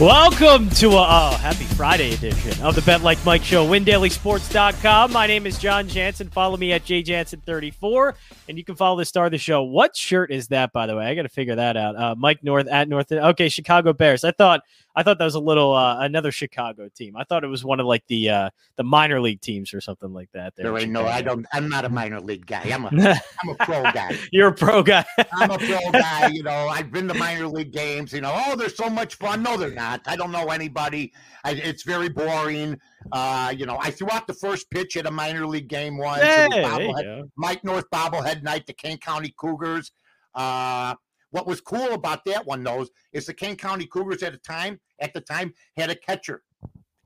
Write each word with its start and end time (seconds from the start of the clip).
Welcome 0.00 0.70
to 0.70 0.90
a 0.90 1.00
oh, 1.00 1.36
happy 1.40 1.64
Friday 1.64 2.14
edition 2.14 2.62
of 2.62 2.76
the 2.76 2.82
Bet 2.82 3.02
Like 3.02 3.18
Mike 3.24 3.42
Show, 3.42 3.66
WinDailySports.com. 3.66 5.12
My 5.12 5.26
name 5.26 5.44
is 5.44 5.58
Jon 5.58 5.88
Jansen. 5.88 6.30
Follow 6.30 6.56
me 6.56 6.72
at 6.72 6.84
JJansen34, 6.84 8.14
and 8.48 8.56
you 8.56 8.62
can 8.62 8.76
follow 8.76 8.96
the 8.96 9.04
star 9.04 9.24
of 9.24 9.32
the 9.32 9.38
show. 9.38 9.64
What 9.64 9.96
shirt 9.96 10.30
is 10.30 10.46
that, 10.48 10.72
by 10.72 10.86
the 10.86 10.94
way? 10.94 11.06
I 11.06 11.16
got 11.16 11.22
to 11.22 11.28
figure 11.28 11.56
that 11.56 11.76
out. 11.76 11.96
Uh, 11.96 12.14
Mike 12.16 12.44
North 12.44 12.68
at 12.68 12.88
North. 12.88 13.10
Okay, 13.10 13.48
Chicago 13.48 13.92
Bears. 13.92 14.22
I 14.22 14.30
thought 14.30 14.62
I 14.98 15.04
thought 15.04 15.18
that 15.18 15.24
was 15.24 15.36
a 15.36 15.40
little 15.40 15.74
uh, 15.74 16.00
another 16.00 16.32
Chicago 16.32 16.88
team. 16.88 17.16
I 17.16 17.22
thought 17.22 17.44
it 17.44 17.46
was 17.46 17.64
one 17.64 17.78
of 17.78 17.86
like 17.86 18.04
the 18.08 18.30
uh, 18.30 18.50
the 18.74 18.82
minor 18.82 19.20
league 19.20 19.40
teams 19.40 19.72
or 19.72 19.80
something 19.80 20.12
like 20.12 20.28
that. 20.32 20.54
There, 20.56 20.76
ain't 20.76 20.90
no. 20.90 21.06
I 21.06 21.22
don't. 21.22 21.46
I'm 21.52 21.68
not 21.68 21.84
a 21.84 21.88
minor 21.88 22.20
league 22.20 22.46
guy. 22.46 22.62
I'm 22.64 22.84
a 22.84 22.88
I'm 23.42 23.48
a 23.50 23.54
pro 23.54 23.84
guy. 23.84 24.18
You're 24.32 24.48
a 24.48 24.52
pro 24.52 24.82
guy. 24.82 25.04
I'm 25.34 25.52
a 25.52 25.58
pro 25.58 25.78
guy. 25.92 26.30
You 26.32 26.42
know, 26.42 26.66
I've 26.66 26.90
been 26.90 27.06
to 27.06 27.14
minor 27.14 27.46
league 27.46 27.70
games. 27.70 28.12
You 28.12 28.22
know, 28.22 28.42
oh, 28.46 28.56
they're 28.56 28.68
so 28.68 28.90
much 28.90 29.14
fun. 29.14 29.40
No, 29.40 29.56
they're 29.56 29.70
not. 29.70 30.00
I 30.06 30.16
don't 30.16 30.32
know 30.32 30.46
anybody. 30.46 31.12
I, 31.44 31.52
it's 31.52 31.84
very 31.84 32.08
boring. 32.08 32.76
Uh, 33.12 33.54
you 33.56 33.66
know, 33.66 33.78
I 33.80 33.92
threw 33.92 34.08
out 34.10 34.26
the 34.26 34.34
first 34.34 34.68
pitch 34.68 34.96
at 34.96 35.06
a 35.06 35.12
minor 35.12 35.46
league 35.46 35.68
game 35.68 35.96
once. 35.96 36.22
Hey, 36.22 37.22
Mike 37.36 37.62
North 37.62 37.88
bobblehead 37.94 38.42
night, 38.42 38.66
the 38.66 38.72
Kane 38.72 38.98
County 38.98 39.32
Cougars. 39.38 39.92
Uh, 40.34 40.96
what 41.30 41.46
was 41.46 41.60
cool 41.60 41.92
about 41.92 42.24
that 42.26 42.46
one, 42.46 42.62
though, 42.64 42.86
is 43.12 43.26
the 43.26 43.34
Kane 43.34 43.56
County 43.56 43.86
Cougars 43.86 44.22
at 44.22 44.32
the 44.32 44.38
time 44.38 44.80
at 45.00 45.12
the 45.12 45.20
time 45.20 45.52
had 45.76 45.90
a 45.90 45.94
catcher 45.94 46.42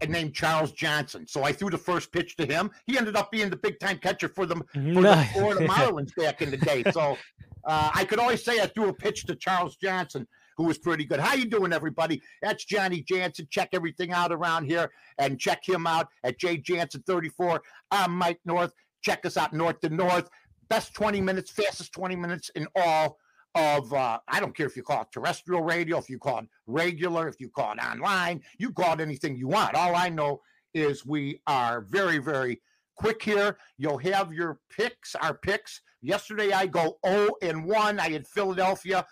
named 0.09 0.35
Charles 0.35 0.73
Johnson. 0.73 1.27
So 1.27 1.45
I 1.45 1.53
threw 1.53 1.71
the 1.71 1.79
first 1.79 2.13
pitch 2.13 2.37
to 2.37 2.47
him. 2.47 2.71
He 2.87 2.99
ended 2.99 3.17
up 3.17 3.31
being 3.31 3.51
the 3.51 3.57
big 3.57 3.79
time 3.79 3.99
catcher 3.99 4.29
for 4.29 4.47
them 4.47 4.63
for 4.73 5.03
the 5.03 5.29
Florida 5.33 5.67
Marlins 5.69 6.15
back 6.17 6.43
in 6.43 6.51
the 6.51 6.57
day. 6.57 6.83
So 6.93 7.17
uh, 7.65 7.91
I 7.95 8.05
could 8.05 8.19
always 8.19 8.45
say 8.45 8.61
I 8.61 8.67
threw 8.67 8.89
a 8.89 8.93
pitch 8.93 9.25
to 9.27 9.37
Charles 9.37 9.77
Johnson, 9.77 10.27
who 10.57 10.65
was 10.65 10.79
pretty 10.79 11.05
good. 11.05 11.21
How 11.21 11.35
you 11.35 11.45
doing, 11.45 11.73
everybody? 11.73 12.21
That's 12.43 12.65
Johnny 12.65 13.03
Jansen. 13.03 13.47
Check 13.51 13.71
everything 13.73 14.13
out 14.13 14.33
around 14.33 14.67
here 14.67 14.91
and 15.19 15.39
check 15.39 15.61
him 15.67 15.87
out 15.87 16.09
at 16.25 16.39
Jay 16.39 16.57
Jansen 16.57 17.03
34. 17.07 17.63
I'm 17.91 18.17
Mike 18.17 18.41
North. 18.45 18.73
Check 19.03 19.25
us 19.27 19.37
out 19.37 19.53
north 19.53 19.81
to 19.81 19.89
north. 19.89 20.29
Best 20.69 20.95
20 20.95 21.21
minutes, 21.21 21.51
fastest 21.51 21.93
20 21.93 22.17
minutes 22.17 22.51
in 22.55 22.67
all 22.77 23.19
of 23.55 23.93
uh, 23.93 24.19
I 24.29 24.41
don't 24.41 24.57
care 24.57 24.67
if 24.67 24.77
you 24.77 24.83
call 24.83 25.03
it 25.03 25.09
terrestrial 25.13 25.63
radio, 25.63 25.99
if 25.99 26.09
you 26.09 26.19
call 26.19 26.39
it 26.39 26.49
regular, 26.67 27.29
if 27.29 27.41
you 27.41 27.49
call 27.49 27.73
it 27.73 27.79
online, 27.79 28.43
you 28.59 28.73
call 28.73 28.95
it 28.95 29.01
anything 29.01 29.37
you 29.37 29.49
want. 29.49 29.75
All 29.75 29.95
I 29.95 30.09
know 30.09 30.41
is 30.75 31.05
we 31.05 31.41
are 31.47 31.83
very, 31.83 32.19
very 32.19 32.61
quick 32.97 33.23
here. 33.23 33.59
You'll 33.79 33.99
have 33.99 34.33
your 34.33 34.59
picks, 34.75 35.15
our 35.15 35.35
picks. 35.35 35.81
Yesterday 36.01 36.53
I 36.53 36.67
go 36.67 36.99
0 37.07 37.31
and 37.43 37.65
1. 37.65 38.01
I 38.01 38.11
had 38.11 38.27
Philadelphia 38.27 39.07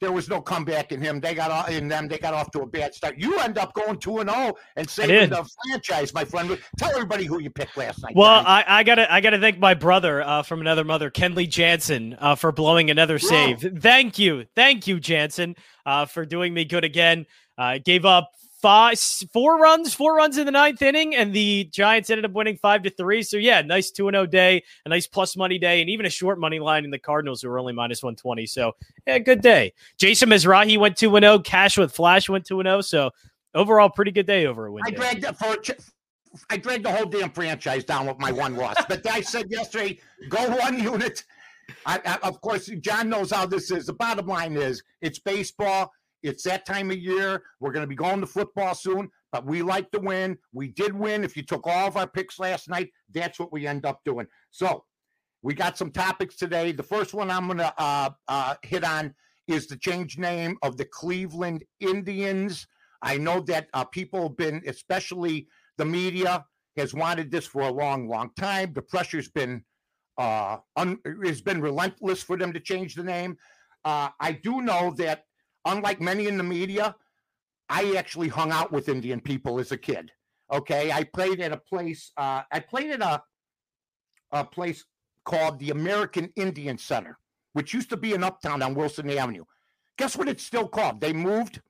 there 0.00 0.12
was 0.12 0.28
no 0.28 0.40
comeback 0.40 0.92
in 0.92 1.00
him. 1.00 1.20
They 1.20 1.34
got 1.34 1.50
off 1.50 1.70
in 1.70 1.86
them. 1.88 2.08
They 2.08 2.18
got 2.18 2.32
off 2.32 2.50
to 2.52 2.60
a 2.60 2.66
bad 2.66 2.94
start. 2.94 3.18
You 3.18 3.38
end 3.38 3.58
up 3.58 3.74
going 3.74 3.98
two 3.98 4.18
and 4.18 4.30
zero 4.30 4.52
oh 4.52 4.58
and 4.76 4.88
saving 4.88 5.30
the 5.30 5.48
franchise, 5.64 6.14
my 6.14 6.24
friend. 6.24 6.58
Tell 6.78 6.90
everybody 6.90 7.26
who 7.26 7.40
you 7.40 7.50
picked 7.50 7.76
last 7.76 8.02
night. 8.02 8.14
Well, 8.16 8.42
I, 8.46 8.64
I, 8.66 8.82
gotta 8.82 9.12
I 9.12 9.20
gotta 9.20 9.38
thank 9.38 9.58
my 9.58 9.74
brother 9.74 10.22
uh, 10.22 10.42
from 10.42 10.60
another 10.60 10.84
mother, 10.84 11.10
Kenley 11.10 11.48
Jansen, 11.48 12.16
uh, 12.18 12.34
for 12.34 12.50
blowing 12.50 12.90
another 12.90 13.18
save. 13.18 13.60
Thank 13.80 14.18
you, 14.18 14.46
thank 14.54 14.86
you, 14.86 14.98
Jansen, 14.98 15.54
uh, 15.84 16.06
for 16.06 16.24
doing 16.24 16.54
me 16.54 16.64
good 16.64 16.84
again. 16.84 17.26
Uh, 17.58 17.78
gave 17.84 18.06
up 18.06 18.32
five, 18.60 18.98
four 19.32 19.58
runs, 19.58 19.94
four 19.94 20.14
runs 20.14 20.38
in 20.38 20.46
the 20.46 20.52
ninth 20.52 20.82
inning, 20.82 21.14
and 21.14 21.34
the 21.34 21.64
Giants 21.72 22.10
ended 22.10 22.24
up 22.24 22.32
winning 22.32 22.56
five 22.56 22.82
to 22.82 22.90
three. 22.90 23.22
So 23.22 23.36
yeah, 23.36 23.62
nice 23.62 23.90
two 23.90 24.08
and 24.08 24.14
zero 24.14 24.24
oh 24.24 24.26
day, 24.26 24.62
a 24.84 24.88
nice 24.88 25.06
plus 25.06 25.36
money 25.36 25.58
day, 25.58 25.80
and 25.80 25.90
even 25.90 26.06
a 26.06 26.10
short 26.10 26.38
money 26.38 26.58
line 26.58 26.84
in 26.84 26.90
the 26.90 26.98
Cardinals 26.98 27.42
who 27.42 27.48
were 27.48 27.58
only 27.58 27.72
minus 27.72 28.02
one 28.02 28.16
twenty. 28.16 28.46
So 28.46 28.72
yeah, 29.06 29.18
good 29.18 29.40
day. 29.40 29.72
Jason 29.98 30.28
Mizrahi 30.28 30.78
went 30.78 30.96
two 30.96 31.14
and 31.16 31.24
zero. 31.24 31.34
Oh, 31.34 31.38
Cash 31.40 31.78
with 31.78 31.92
Flash 31.92 32.28
went 32.28 32.46
two 32.46 32.60
and 32.60 32.66
zero. 32.66 32.78
Oh. 32.78 32.80
So 32.80 33.10
overall, 33.54 33.90
pretty 33.90 34.12
good 34.12 34.26
day 34.26 34.46
over 34.46 34.66
a 34.66 34.72
win. 34.72 34.82
I 34.86 34.90
dragged 34.90 35.24
it 35.24 35.36
for. 35.36 35.56
I 36.48 36.56
dragged 36.56 36.84
the 36.84 36.92
whole 36.92 37.06
damn 37.06 37.30
franchise 37.30 37.84
down 37.84 38.06
with 38.06 38.18
my 38.18 38.30
one 38.30 38.54
loss. 38.54 38.76
But 38.88 39.04
I 39.10 39.20
said 39.20 39.46
yesterday, 39.50 39.98
go 40.28 40.48
one 40.56 40.78
unit. 40.78 41.24
I, 41.86 42.00
I, 42.04 42.28
of 42.28 42.40
course, 42.40 42.66
Jon 42.80 43.08
knows 43.08 43.30
how 43.30 43.46
this 43.46 43.70
is. 43.70 43.86
The 43.86 43.92
bottom 43.92 44.26
line 44.26 44.56
is, 44.56 44.82
it's 45.00 45.18
baseball 45.18 45.92
it's 46.22 46.42
that 46.44 46.66
time 46.66 46.90
of 46.90 46.98
year. 46.98 47.42
We're 47.60 47.72
going 47.72 47.84
to 47.84 47.88
be 47.88 47.94
going 47.94 48.20
to 48.20 48.26
football 48.26 48.74
soon, 48.74 49.10
but 49.32 49.46
we 49.46 49.62
like 49.62 49.90
to 49.92 50.00
win. 50.00 50.38
We 50.52 50.68
did 50.68 50.94
win. 50.94 51.24
If 51.24 51.36
you 51.36 51.42
took 51.42 51.66
all 51.66 51.86
of 51.86 51.96
our 51.96 52.06
picks 52.06 52.38
last 52.38 52.68
night, 52.68 52.90
that's 53.12 53.38
what 53.38 53.52
we 53.52 53.66
end 53.66 53.86
up 53.86 54.00
doing. 54.04 54.26
So 54.50 54.84
we 55.42 55.54
got 55.54 55.78
some 55.78 55.90
topics 55.90 56.36
today. 56.36 56.72
The 56.72 56.82
first 56.82 57.14
one 57.14 57.30
I'm 57.30 57.46
going 57.46 57.58
to 57.58 57.72
uh, 57.78 58.10
uh, 58.28 58.54
hit 58.62 58.84
on 58.84 59.14
is 59.48 59.66
the 59.66 59.76
change 59.76 60.18
name 60.18 60.56
of 60.62 60.76
the 60.76 60.84
Cleveland 60.84 61.64
Indians. 61.80 62.66
I 63.02 63.16
know 63.16 63.40
that 63.40 63.68
uh, 63.72 63.84
people 63.84 64.24
have 64.24 64.36
been, 64.36 64.62
especially 64.66 65.48
the 65.78 65.84
media, 65.86 66.44
has 66.76 66.94
wanted 66.94 67.30
this 67.30 67.46
for 67.46 67.62
a 67.62 67.72
long, 67.72 68.08
long 68.08 68.30
time. 68.38 68.72
The 68.74 68.82
pressure's 68.82 69.28
been 69.28 69.64
uh, 70.18 70.58
un- 70.76 70.98
has 71.24 71.40
been 71.40 71.60
relentless 71.62 72.22
for 72.22 72.36
them 72.36 72.52
to 72.52 72.60
change 72.60 72.94
the 72.94 73.02
name. 73.02 73.36
Uh, 73.84 74.10
I 74.20 74.32
do 74.32 74.60
know 74.60 74.94
that 74.98 75.24
unlike 75.64 76.00
many 76.00 76.26
in 76.26 76.36
the 76.36 76.44
media, 76.44 76.96
I 77.68 77.94
actually 77.96 78.28
hung 78.28 78.50
out 78.50 78.72
with 78.72 78.88
Indian 78.88 79.20
people 79.20 79.60
as 79.60 79.72
a 79.72 79.76
kid. 79.76 80.10
Okay, 80.52 80.90
I 80.90 81.04
played 81.04 81.40
at 81.40 81.52
a 81.52 81.56
place. 81.56 82.10
Uh, 82.16 82.42
I 82.50 82.60
played 82.60 82.90
at 82.90 83.02
a 83.02 83.22
a 84.32 84.44
place 84.44 84.84
called 85.24 85.58
the 85.58 85.70
American 85.70 86.32
Indian 86.36 86.78
Center, 86.78 87.18
which 87.52 87.74
used 87.74 87.90
to 87.90 87.96
be 87.96 88.14
in 88.14 88.24
Uptown 88.24 88.62
on 88.62 88.74
Wilson 88.74 89.10
Avenue. 89.10 89.44
Guess 89.98 90.16
what? 90.16 90.28
It's 90.28 90.44
still 90.44 90.68
called. 90.68 91.00
They 91.00 91.12
moved 91.12 91.60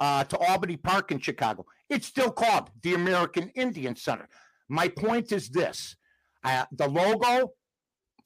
uh, 0.00 0.24
to 0.24 0.38
Albany 0.38 0.76
Park 0.76 1.12
in 1.12 1.18
Chicago. 1.18 1.64
It's 1.88 2.06
still 2.06 2.30
called 2.30 2.70
the 2.82 2.94
American 2.94 3.50
Indian 3.54 3.96
Center. 3.96 4.28
My 4.68 4.88
point 4.88 5.32
is 5.32 5.48
this: 5.48 5.96
uh, 6.44 6.64
the 6.72 6.88
logo, 6.88 7.52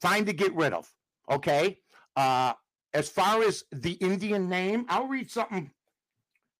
fine 0.01 0.25
to 0.25 0.33
get 0.33 0.53
rid 0.55 0.73
of. 0.73 0.91
Okay, 1.29 1.79
uh, 2.15 2.53
as 2.93 3.09
far 3.09 3.41
as 3.43 3.63
the 3.71 3.93
Indian 3.93 4.49
name, 4.49 4.85
I'll 4.89 5.07
read 5.07 5.29
something 5.29 5.71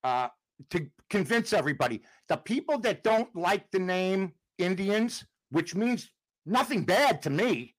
uh, 0.03 0.29
to 0.69 0.87
convince 1.09 1.53
everybody. 1.53 2.01
The 2.29 2.37
people 2.37 2.77
that 2.79 3.03
don't 3.03 3.33
like 3.35 3.69
the 3.71 3.79
name 3.79 4.33
Indians, 4.57 5.25
which 5.49 5.75
means 5.75 6.09
nothing 6.45 6.83
bad 6.83 7.21
to 7.23 7.29
me, 7.29 7.75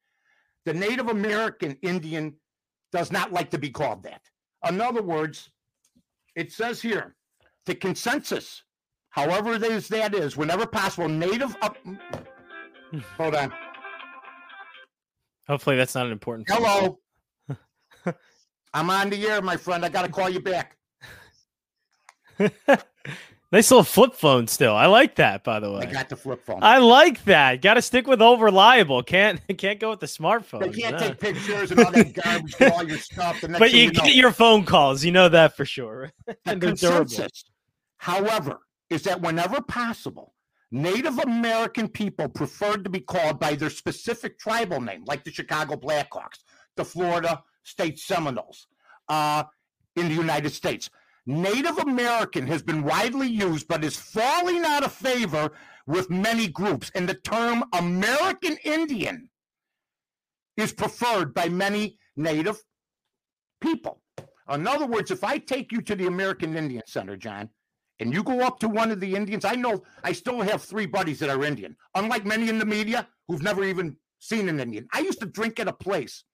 the 0.65 0.75
Native 0.75 1.09
American 1.09 1.77
Indian 1.83 2.35
does 2.93 3.11
not 3.11 3.33
like 3.33 3.51
to 3.51 3.59
be 3.59 3.71
called 3.71 4.03
that. 4.03 4.21
In 4.69 4.81
other 4.81 5.03
words, 5.03 5.51
it 6.37 6.53
says 6.53 6.81
here 6.81 7.17
the 7.67 7.75
consensus, 7.75 8.63
however 9.11 9.55
it 9.55 9.63
is 9.63 9.89
that 9.89 10.15
is, 10.15 10.37
whenever 10.37 10.67
possible, 10.67 11.09
Native. 11.09 11.57
Up- 11.63 11.79
Hold 13.17 13.35
on. 13.35 13.53
Hopefully, 15.49 15.77
that's 15.77 15.95
not 15.95 16.07
an 16.07 16.13
important. 16.13 16.49
Hello. 16.51 16.99
I'm 18.75 18.91
on 18.91 19.11
the 19.11 19.27
air, 19.27 19.43
my 19.43 19.57
friend. 19.57 19.85
I 19.85 19.89
got 19.89 20.03
to 20.03 20.11
call 20.11 20.31
you 20.31 20.41
back. 20.41 20.77
nice 23.53 23.71
little 23.71 23.85
flip 23.85 24.15
phone 24.15 24.47
still. 24.47 24.75
I 24.75 24.87
like 24.87 25.17
that, 25.17 25.45
by 25.45 25.61
the 25.61 25.71
way. 25.71 25.81
I 25.83 25.93
got 25.93 26.09
the 26.09 26.17
flip 26.17 26.45
phone. 26.45 26.61
I 26.63 26.79
like 26.79 27.23
that. 27.25 27.61
Got 27.61 27.75
to 27.75 27.83
stick 27.83 28.07
with 28.07 28.23
old 28.23 28.41
reliable. 28.41 29.03
Can't 29.03 29.41
can't 29.59 29.79
go 29.79 29.91
with 29.91 30.01
the 30.01 30.07
smartphone. 30.07 30.61
They 30.61 30.81
can't 30.81 30.99
no. 30.99 31.09
take 31.09 31.21
pictures 31.21 31.71
and 31.71 31.81
all 31.81 31.93
that 31.93 32.15
garbage, 32.15 32.55
all 32.73 32.83
your 32.85 32.99
stuff. 33.11 33.45
but 33.59 33.73
you, 33.73 33.85
you 33.85 33.91
get 33.93 34.15
your 34.15 34.33
phone 34.33 34.65
calls. 34.65 35.05
You 35.05 35.13
know 35.13 35.29
that 35.29 35.57
for 35.57 35.65
sure. 35.65 36.11
the 36.27 36.57
consensus, 36.57 37.45
however, 37.99 38.61
is 38.91 39.03
that 39.03 39.21
whenever 39.21 39.61
possible, 39.61 40.35
Native 40.71 41.19
American 41.19 41.89
people 41.89 42.29
preferred 42.29 42.85
to 42.85 42.91
be 42.91 43.01
called 43.01 43.39
by 43.39 43.55
their 43.55 43.71
specific 43.71 44.39
tribal 44.39 44.81
name, 44.81 45.05
like 45.07 45.23
the 45.25 45.31
Chicago 45.31 45.77
Blackhawks, 45.77 46.39
the 46.77 46.85
Florida 46.85 47.43
State 47.63 47.99
Seminoles 47.99 48.67
uh, 49.13 49.45
in 49.95 50.09
the 50.09 50.15
United 50.15 50.51
States. 50.51 50.89
Native 51.27 51.79
American 51.79 52.47
has 52.47 52.63
been 52.63 52.83
widely 52.83 53.29
used, 53.29 53.69
but 53.69 53.85
is 53.85 53.97
falling 53.97 54.65
out 54.65 54.85
of 54.85 54.93
favor 54.93 55.53
with 55.87 56.11
many 56.11 56.49
groups. 56.49 56.91
And 56.95 57.07
the 57.09 57.15
term 57.15 57.63
American 57.75 58.57
Indian 58.65 59.29
is 60.57 60.73
preferred 60.73 61.35
by 61.35 61.49
many 61.49 61.99
Native 62.17 62.59
people. 63.61 64.01
In 64.51 64.67
other 64.67 64.87
words, 64.87 65.11
if 65.11 65.23
I 65.23 65.39
take 65.39 65.73
you 65.73 65.81
to 65.83 65.95
the 65.95 66.07
American 66.07 66.57
Indian 66.57 66.83
Center, 66.87 67.17
Jon, 67.17 67.51
and 68.01 68.13
you 68.13 68.23
go 68.23 68.41
up 68.41 68.59
to 68.61 68.69
one 68.69 68.91
of 68.91 69.01
the 69.01 69.15
Indians, 69.15 69.45
I 69.45 69.55
know 69.55 69.83
I 70.03 70.13
still 70.13 70.41
have 70.41 70.63
three 70.63 70.87
buddies 70.87 71.19
that 71.21 71.31
are 71.31 71.45
Indian, 71.45 71.77
unlike 71.95 72.25
many 72.25 72.49
in 72.49 72.59
the 72.59 72.67
media 72.67 73.07
who've 73.29 73.43
never 73.43 73.63
even 73.65 73.97
seen 74.19 74.49
an 74.49 74.59
Indian. 74.59 74.89
I 74.93 75.01
used 75.01 75.21
to 75.21 75.27
drink 75.27 75.61
at 75.61 75.69
a 75.69 75.73
place 75.73 76.25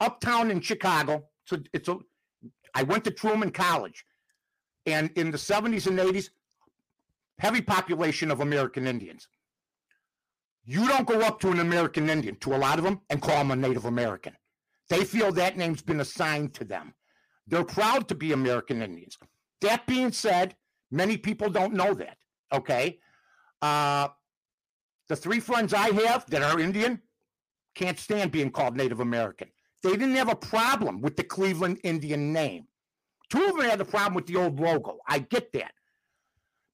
uptown 0.00 0.50
in 0.50 0.60
Chicago. 0.60 1.24
So 1.44 1.58
it's 1.72 1.88
a. 1.88 1.98
I 2.74 2.84
went 2.84 3.04
to 3.04 3.10
Truman 3.10 3.50
College, 3.50 4.04
and 4.86 5.10
in 5.16 5.30
the 5.30 5.38
70s 5.38 5.86
and 5.86 5.98
80s, 5.98 6.30
heavy 7.38 7.60
population 7.60 8.30
of 8.30 8.40
American 8.40 8.86
Indians. 8.86 9.28
You 10.64 10.86
don't 10.86 11.06
go 11.06 11.20
up 11.20 11.40
to 11.40 11.50
an 11.50 11.58
American 11.58 12.08
Indian, 12.08 12.36
to 12.36 12.54
a 12.54 12.58
lot 12.58 12.78
of 12.78 12.84
them, 12.84 13.00
and 13.10 13.20
call 13.20 13.38
them 13.38 13.50
a 13.50 13.56
Native 13.56 13.86
American. 13.86 14.34
They 14.88 15.04
feel 15.04 15.32
that 15.32 15.56
name's 15.56 15.82
been 15.82 16.00
assigned 16.00 16.54
to 16.54 16.64
them. 16.64 16.94
They're 17.48 17.64
proud 17.64 18.06
to 18.08 18.14
be 18.14 18.32
American 18.32 18.82
Indians. 18.82 19.18
That 19.60 19.86
being 19.86 20.12
said, 20.12 20.54
Many 20.90 21.16
people 21.16 21.50
don't 21.50 21.74
know 21.74 21.94
that. 21.94 22.16
Okay. 22.52 22.98
Uh, 23.62 24.08
the 25.08 25.16
three 25.16 25.40
friends 25.40 25.72
I 25.72 25.90
have 26.06 26.28
that 26.30 26.42
are 26.42 26.58
Indian 26.58 27.00
can't 27.74 27.98
stand 27.98 28.32
being 28.32 28.50
called 28.50 28.76
Native 28.76 29.00
American. 29.00 29.48
They 29.82 29.90
didn't 29.90 30.14
have 30.14 30.30
a 30.30 30.36
problem 30.36 31.00
with 31.00 31.16
the 31.16 31.24
Cleveland 31.24 31.80
Indian 31.84 32.32
name. 32.32 32.66
Two 33.30 33.44
of 33.44 33.56
them 33.56 33.68
had 33.68 33.80
a 33.80 33.84
problem 33.84 34.14
with 34.14 34.26
the 34.26 34.36
old 34.36 34.60
logo. 34.60 34.98
I 35.08 35.20
get 35.20 35.52
that. 35.52 35.72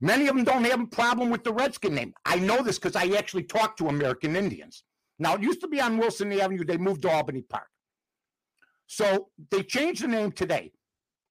Many 0.00 0.26
of 0.26 0.35
them 0.35 0.44
don't 0.44 0.64
have 0.64 0.81
a 0.81 0.87
problem 0.87 1.31
with 1.31 1.44
the 1.44 1.53
Redskin 1.53 1.94
name. 1.94 2.14
I 2.25 2.37
know 2.38 2.62
this 2.62 2.79
because 2.79 2.97
I 2.97 3.17
actually 3.17 3.44
talked 3.44 3.79
to 3.79 3.88
American 3.88 4.37
Indians. 4.37 4.82
Now, 5.19 5.35
it 5.35 5.43
used 5.43 5.61
to 5.62 5.69
be 5.69 5.81
on 5.81 5.97
Wilson 5.97 6.32
Avenue. 6.32 6.64
They 6.64 6.76
moved 6.76 7.03
to 7.03 7.11
Albany 7.11 7.43
Park. 7.43 7.69
So 8.87 9.29
they 9.50 9.62
changed 9.62 10.03
the 10.03 10.08
name 10.08 10.32
today. 10.32 10.73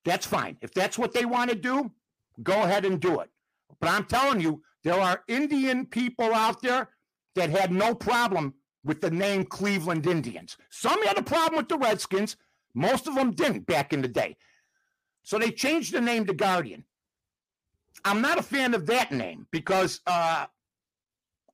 That's 0.03 0.25
fine. 0.25 0.57
If 0.61 0.73
that's 0.73 0.97
what 0.97 1.13
they 1.13 1.25
want 1.25 1.51
to 1.51 1.55
do, 1.55 1.91
go 2.41 2.63
ahead 2.63 2.85
and 2.85 2.99
do 2.99 3.19
it. 3.19 3.29
But 3.79 3.89
I'm 3.89 4.05
telling 4.05 4.41
you, 4.41 4.61
there 4.83 4.99
are 4.99 5.23
Indian 5.27 5.85
people 5.85 6.33
out 6.33 6.61
there 6.61 6.89
that 7.35 7.49
had 7.49 7.71
no 7.71 7.93
problem 7.95 8.53
with 8.85 9.01
the 9.01 9.11
name 9.11 9.43
Cleveland 9.43 10.05
Indians. 10.07 10.57
Some 10.69 11.01
had 11.05 11.17
a 11.17 11.23
problem 11.23 11.57
with 11.57 11.67
the 11.67 11.77
Redskins. 11.77 12.37
Most 12.73 13.07
of 13.07 13.15
them 13.15 13.31
didn't 13.31 13.65
back 13.65 13.91
in 13.91 14.01
the 14.01 14.07
day. 14.07 14.37
So 15.23 15.39
they 15.39 15.51
changed 15.51 15.91
the 15.93 16.01
name 16.01 16.25
to 16.27 16.33
Guardian. 16.33 16.85
I'm 18.05 18.21
not 18.21 18.37
a 18.37 18.43
fan 18.43 18.75
of 18.75 18.85
that 18.85 19.11
name 19.11 19.47
because 19.51 20.01
uh, 20.05 20.45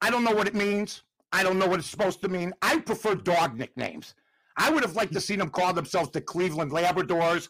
I 0.02 0.10
don't 0.10 0.26
know 0.26 0.36
what 0.36 0.48
it 0.48 0.54
means. 0.54 1.04
I 1.32 1.44
don't 1.44 1.58
know 1.58 1.68
what 1.68 1.80
it's 1.80 1.90
supposed 1.90 2.22
to 2.24 2.28
mean. 2.28 2.54
I 2.62 2.80
prefer 2.80 3.16
dog 3.16 3.58
nicknames. 3.58 4.14
I 4.58 4.70
would 4.70 4.84
have 4.84 4.98
liked 4.98 5.14
to 5.14 5.22
see 5.22 5.38
them 5.38 5.50
call 5.50 5.72
themselves 5.72 6.12
the 6.12 6.20
Cleveland 6.20 6.72
Labradors 6.72 7.48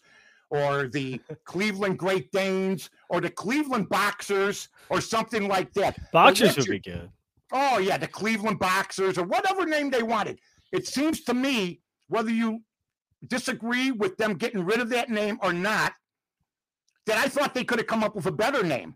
or 0.51 0.87
the 0.87 1.19
Cleveland 1.45 1.97
Great 1.97 2.31
Danes 2.31 2.91
or 3.09 3.19
the 3.19 3.29
Cleveland 3.31 3.89
Boxers 3.89 4.69
or 4.89 5.01
something 5.01 5.47
like 5.47 5.73
that. 5.73 5.97
Boxers 6.11 6.57
would 6.57 6.67
be 6.67 6.79
good. 6.79 7.09
Oh, 7.51 7.77
yeah, 7.79 7.97
the 7.97 8.07
Cleveland 8.07 8.59
Boxers 8.59 9.17
or 9.17 9.25
whatever 9.25 9.65
name 9.65 9.89
they 9.89 10.03
wanted. 10.03 10.39
It 10.71 10.87
seems 10.87 11.23
to 11.25 11.33
me, 11.33 11.81
whether 12.07 12.29
you 12.29 12.61
disagree 13.27 13.91
with 13.91 14.17
them 14.17 14.35
getting 14.35 14.63
rid 14.65 14.79
of 14.79 14.89
that 14.89 15.09
name 15.09 15.37
or 15.41 15.53
not, 15.53 15.93
that 17.07 17.17
I 17.17 17.27
thought 17.27 17.53
they 17.53 17.63
could 17.63 17.79
have 17.79 17.87
come 17.87 18.03
up 18.03 18.15
with 18.15 18.25
a 18.25 18.31
better 18.31 18.63
name. 18.63 18.95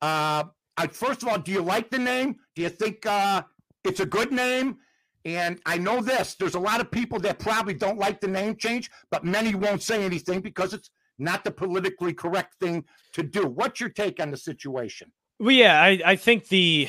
Uh, 0.00 0.44
I, 0.76 0.86
first 0.86 1.22
of 1.22 1.28
all, 1.28 1.38
do 1.38 1.52
you 1.52 1.62
like 1.62 1.90
the 1.90 1.98
name? 1.98 2.36
Do 2.54 2.62
you 2.62 2.68
think 2.68 3.04
uh, 3.06 3.42
it's 3.84 4.00
a 4.00 4.06
good 4.06 4.32
name? 4.32 4.78
And 5.24 5.60
I 5.66 5.76
know 5.76 6.00
this 6.00 6.34
there's 6.36 6.54
a 6.54 6.60
lot 6.60 6.80
of 6.80 6.90
people 6.90 7.18
that 7.20 7.38
probably 7.38 7.74
don't 7.74 7.98
like 7.98 8.20
the 8.20 8.28
name 8.28 8.56
change, 8.56 8.90
but 9.10 9.24
many 9.24 9.54
won't 9.54 9.82
say 9.82 10.04
anything 10.04 10.40
because 10.40 10.72
it's 10.72 10.90
not 11.18 11.44
the 11.44 11.50
politically 11.50 12.14
correct 12.14 12.54
thing 12.60 12.84
to 13.12 13.22
do. 13.22 13.46
What's 13.46 13.80
your 13.80 13.90
take 13.90 14.20
on 14.20 14.30
the 14.30 14.36
situation? 14.36 15.12
Well, 15.38 15.50
yeah, 15.50 15.82
I, 15.82 16.00
I 16.04 16.16
think 16.16 16.48
the 16.48 16.88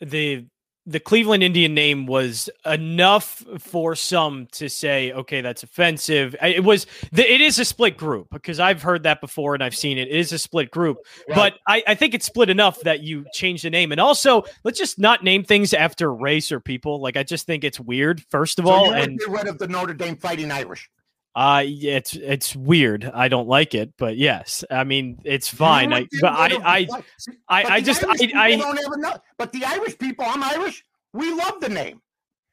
the 0.00 0.46
the 0.86 1.00
Cleveland 1.00 1.42
Indian 1.42 1.72
name 1.72 2.06
was 2.06 2.50
enough 2.66 3.42
for 3.58 3.94
some 3.94 4.46
to 4.52 4.68
say, 4.68 5.12
okay, 5.12 5.40
that's 5.40 5.62
offensive. 5.62 6.36
It 6.42 6.62
was, 6.62 6.86
it 7.10 7.40
is 7.40 7.58
a 7.58 7.64
split 7.64 7.96
group 7.96 8.28
because 8.30 8.60
I've 8.60 8.82
heard 8.82 9.04
that 9.04 9.22
before 9.22 9.54
and 9.54 9.62
I've 9.62 9.74
seen 9.74 9.96
it. 9.96 10.08
It 10.08 10.16
is 10.16 10.32
a 10.32 10.38
split 10.38 10.70
group, 10.70 10.98
right. 11.26 11.34
but 11.34 11.54
I, 11.66 11.82
I 11.86 11.94
think 11.94 12.12
it's 12.12 12.26
split 12.26 12.50
enough 12.50 12.80
that 12.80 13.02
you 13.02 13.24
change 13.32 13.62
the 13.62 13.70
name. 13.70 13.92
And 13.92 14.00
also, 14.00 14.44
let's 14.62 14.78
just 14.78 14.98
not 14.98 15.24
name 15.24 15.42
things 15.42 15.72
after 15.72 16.12
race 16.14 16.52
or 16.52 16.60
people. 16.60 17.00
Like, 17.00 17.16
I 17.16 17.22
just 17.22 17.46
think 17.46 17.64
it's 17.64 17.80
weird, 17.80 18.22
first 18.28 18.58
of 18.58 18.66
so 18.66 18.72
all. 18.72 18.92
and 18.92 19.18
get 19.18 19.28
rid 19.28 19.46
of 19.46 19.58
the 19.58 19.68
Notre 19.68 19.94
Dame 19.94 20.16
Fighting 20.16 20.50
Irish. 20.50 20.90
Uh 21.34 21.64
it's 21.66 22.14
it's 22.14 22.54
weird. 22.54 23.04
I 23.12 23.28
don't 23.28 23.48
like 23.48 23.74
it, 23.74 23.92
but 23.98 24.16
yes, 24.16 24.64
I 24.70 24.84
mean 24.84 25.18
it's 25.24 25.48
fine. 25.48 25.92
I 25.92 26.06
but 26.20 26.32
I 26.32 26.48
I 26.64 26.88
I, 27.48 27.64
I 27.74 27.80
just 27.80 28.04
I, 28.04 28.30
I 28.36 28.56
don't 28.56 28.78
ever 28.78 28.96
know. 28.96 29.16
But 29.36 29.52
the 29.52 29.64
Irish 29.64 29.98
people, 29.98 30.24
I'm 30.26 30.42
Irish. 30.42 30.84
We 31.12 31.32
love 31.34 31.60
the 31.60 31.68
name. 31.68 32.00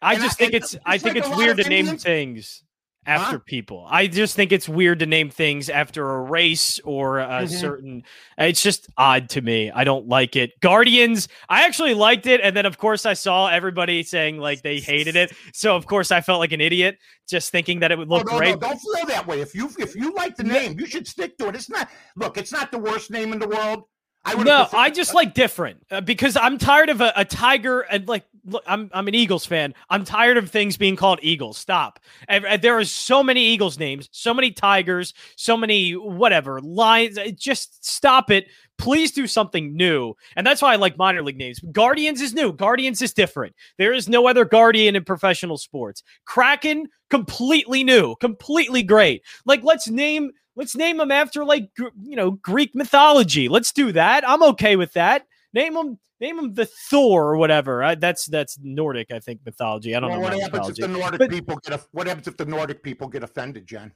I 0.02 0.14
and 0.14 0.24
just 0.24 0.38
think 0.38 0.54
it's 0.54 0.76
I 0.86 0.98
think 0.98 1.16
like 1.16 1.26
it's 1.26 1.38
weird 1.38 1.58
to 1.58 1.70
name 1.70 1.98
things 1.98 2.64
after 3.06 3.38
huh? 3.38 3.44
people. 3.46 3.86
I 3.90 4.08
just 4.08 4.36
think 4.36 4.52
it's 4.52 4.70
weird 4.70 5.00
to 5.00 5.06
name 5.06 5.30
things 5.30 5.70
after 5.70 6.08
a 6.08 6.22
race 6.22 6.80
or 6.84 7.20
a 7.20 7.26
mm-hmm. 7.26 7.48
certain. 7.48 8.04
It's 8.38 8.62
just 8.62 8.90
odd 8.98 9.30
to 9.30 9.42
me. 9.42 9.72
I 9.72 9.84
don't 9.84 10.08
like 10.08 10.36
it. 10.36 10.52
Guardians, 10.62 11.28
I 11.50 11.66
actually 11.66 11.94
liked 11.94 12.28
it, 12.28 12.42
and 12.42 12.56
then 12.56 12.66
of 12.66 12.78
course 12.78 13.06
I 13.06 13.14
saw 13.14 13.48
everybody 13.48 14.04
saying 14.04 14.38
like 14.38 14.62
they 14.62 14.80
hated 14.80 15.16
it. 15.16 15.34
So 15.54 15.76
of 15.76 15.86
course 15.86 16.12
I 16.12 16.22
felt 16.22 16.40
like 16.40 16.52
an 16.52 16.62
idiot 16.62 16.98
just 17.28 17.52
thinking 17.52 17.80
that 17.80 17.92
it 17.92 17.98
would 17.98 18.10
look 18.10 18.28
oh, 18.30 18.34
no, 18.34 18.38
great. 18.38 18.62
No, 18.62 18.70
don't 18.70 18.80
feel 18.80 19.06
that 19.08 19.26
way. 19.26 19.42
If 19.42 19.56
you 19.56 19.70
if 19.80 19.96
you 19.96 20.14
like 20.14 20.36
the 20.36 20.44
name, 20.44 20.80
you 20.80 20.86
should 20.86 21.08
stick 21.08 21.38
to 21.40 21.48
it. 21.48 21.56
It's 21.56 21.70
not 21.70 21.90
look. 22.16 22.38
It's 22.38 22.52
not 22.52 22.72
the 22.72 22.80
worst 22.80 23.10
name 23.10 23.34
in 23.34 23.40
the 23.40 23.48
world. 23.48 23.84
I 24.24 24.36
no, 24.44 24.68
I 24.72 24.92
just 24.92 25.16
like 25.16 25.34
different 25.34 25.84
uh, 25.90 26.02
because 26.02 26.38
I'm 26.38 26.60
tired 26.60 26.90
of 26.90 27.02
a, 27.02 27.12
a, 27.16 27.26
tiger 27.26 27.82
and 27.82 28.08
like 28.08 28.24
look, 28.46 28.64
I'm 28.68 28.90
I'm 28.94 29.08
an 29.08 29.16
Eagles 29.16 29.46
fan. 29.46 29.74
I'm 29.90 30.06
tired 30.06 30.38
of 30.38 30.50
things 30.50 30.78
being 30.78 30.96
called 30.96 31.20
Eagles. 31.24 31.58
Stop. 31.58 32.00
And, 32.28 32.46
and 32.46 32.62
there 32.62 32.78
are 32.78 32.86
so 32.86 33.24
many 33.24 33.44
Eagles 33.48 33.80
names, 33.80 34.10
so 34.12 34.34
many 34.34 34.52
tigers, 34.52 35.14
so 35.38 35.58
many 35.58 35.94
whatever 35.94 36.62
lions. 36.62 37.18
Just 37.36 37.84
stop 37.84 38.30
it. 38.30 38.48
Please 38.78 39.12
do 39.12 39.26
something 39.26 39.76
new. 39.76 40.14
And 40.36 40.46
that's 40.46 40.62
why 40.62 40.74
I 40.74 40.76
like 40.76 40.98
minor 40.98 41.24
league 41.24 41.38
names. 41.38 41.60
Guardians 41.72 42.22
is 42.22 42.34
new. 42.34 42.54
Guardians 42.54 43.02
is 43.02 43.14
different. 43.14 43.56
There 43.78 43.94
is 43.94 44.08
no 44.08 44.28
other 44.28 44.46
Guardian 44.46 44.96
in 44.96 45.04
professional 45.04 45.58
sports. 45.58 46.04
Kraken 46.26 46.88
completely 47.10 47.84
new, 47.84 48.16
completely 48.18 48.84
great. 48.84 49.24
Like 49.46 49.64
let's 49.64 49.88
name 49.88 50.32
Let's 50.56 50.76
name 50.76 50.98
them 50.98 51.12
after 51.12 51.46
like 51.46 51.70
you 51.78 52.16
know 52.16 52.32
Greek 52.32 52.76
mythology. 52.76 53.48
Let's 53.48 53.72
do 53.72 53.92
that. 53.94 54.28
I'm 54.28 54.44
okay 54.44 54.76
with 54.76 54.94
that. 54.94 55.26
Name 55.54 55.74
them 55.74 56.00
name 56.20 56.38
them 56.38 56.54
the 56.54 56.66
Thor 56.66 57.28
or 57.28 57.38
whatever. 57.38 57.84
I, 57.84 57.96
that's 57.96 58.26
that's 58.28 58.58
Nordic, 58.62 59.12
I 59.12 59.20
think 59.20 59.42
mythology. 59.46 59.96
I 59.96 60.00
don't 60.00 60.12
well, 60.12 60.20
know. 60.20 60.24
What 60.24 60.34
happens 60.34 60.52
mythology. 60.52 60.84
if 60.84 60.92
the 60.92 60.98
Nordic 60.98 61.20
but, 61.20 61.30
people 61.30 61.60
get 61.66 61.88
what 61.92 62.08
happens 62.08 62.28
if 62.28 62.38
the 62.38 62.46
Nordic 62.46 62.84
people 62.84 63.08
get 63.08 63.24
offended, 63.24 63.66
Jen? 63.66 63.92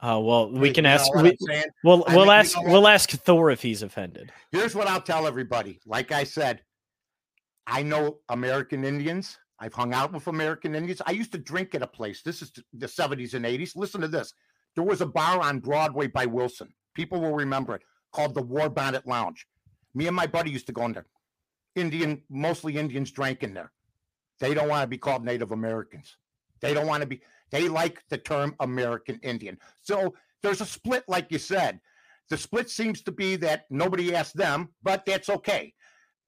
Oh 0.00 0.20
well, 0.20 0.52
we 0.52 0.70
can 0.70 0.86
ask. 0.86 1.12
We, 1.14 1.36
we'll 1.82 2.04
we'll 2.08 2.30
ask 2.30 2.56
you 2.56 2.64
know 2.64 2.72
we'll 2.72 2.88
ask 2.88 3.10
Thor 3.10 3.50
if 3.50 3.62
he's 3.62 3.82
offended. 3.82 4.30
Here's 4.52 4.74
what 4.74 4.86
I'll 4.86 5.00
tell 5.00 5.26
everybody. 5.26 5.80
Like 5.86 6.12
I 6.12 6.24
said, 6.24 6.62
I 7.66 7.82
know 7.82 8.18
American 8.28 8.84
Indians. 8.84 9.38
I've 9.60 9.74
hung 9.74 9.92
out 9.92 10.12
with 10.12 10.28
American 10.28 10.76
Indians. 10.76 11.02
I 11.04 11.10
used 11.10 11.32
to 11.32 11.38
drink 11.38 11.74
at 11.74 11.82
a 11.82 11.86
place. 11.86 12.22
This 12.22 12.42
is 12.42 12.52
the 12.74 12.86
70s 12.86 13.34
and 13.34 13.44
80s. 13.44 13.74
Listen 13.74 14.00
to 14.02 14.06
this. 14.06 14.32
There 14.78 14.86
was 14.86 15.00
a 15.00 15.06
bar 15.06 15.40
on 15.40 15.58
Broadway 15.58 16.06
by 16.06 16.26
Wilson. 16.26 16.72
People 16.94 17.20
will 17.20 17.34
remember 17.34 17.74
it 17.74 17.82
called 18.12 18.32
the 18.32 18.42
War 18.42 18.68
Bonnet 18.68 19.08
Lounge. 19.08 19.44
Me 19.92 20.06
and 20.06 20.14
my 20.14 20.28
buddy 20.28 20.52
used 20.52 20.68
to 20.68 20.72
go 20.72 20.84
in 20.84 20.92
there. 20.92 21.06
Indian, 21.74 22.22
mostly 22.30 22.76
Indians 22.76 23.10
drank 23.10 23.42
in 23.42 23.54
there. 23.54 23.72
They 24.38 24.54
don't 24.54 24.68
want 24.68 24.84
to 24.84 24.86
be 24.86 24.96
called 24.96 25.24
Native 25.24 25.50
Americans. 25.50 26.16
They 26.60 26.74
don't 26.74 26.86
want 26.86 27.00
to 27.00 27.08
be, 27.08 27.20
they 27.50 27.68
like 27.68 28.04
the 28.08 28.18
term 28.18 28.54
American 28.60 29.18
Indian. 29.24 29.58
So 29.82 30.14
there's 30.44 30.60
a 30.60 30.66
split, 30.66 31.02
like 31.08 31.32
you 31.32 31.38
said. 31.38 31.80
The 32.30 32.36
split 32.36 32.70
seems 32.70 33.02
to 33.02 33.10
be 33.10 33.34
that 33.34 33.64
nobody 33.70 34.14
asked 34.14 34.36
them, 34.36 34.68
but 34.84 35.04
that's 35.04 35.28
okay. 35.28 35.74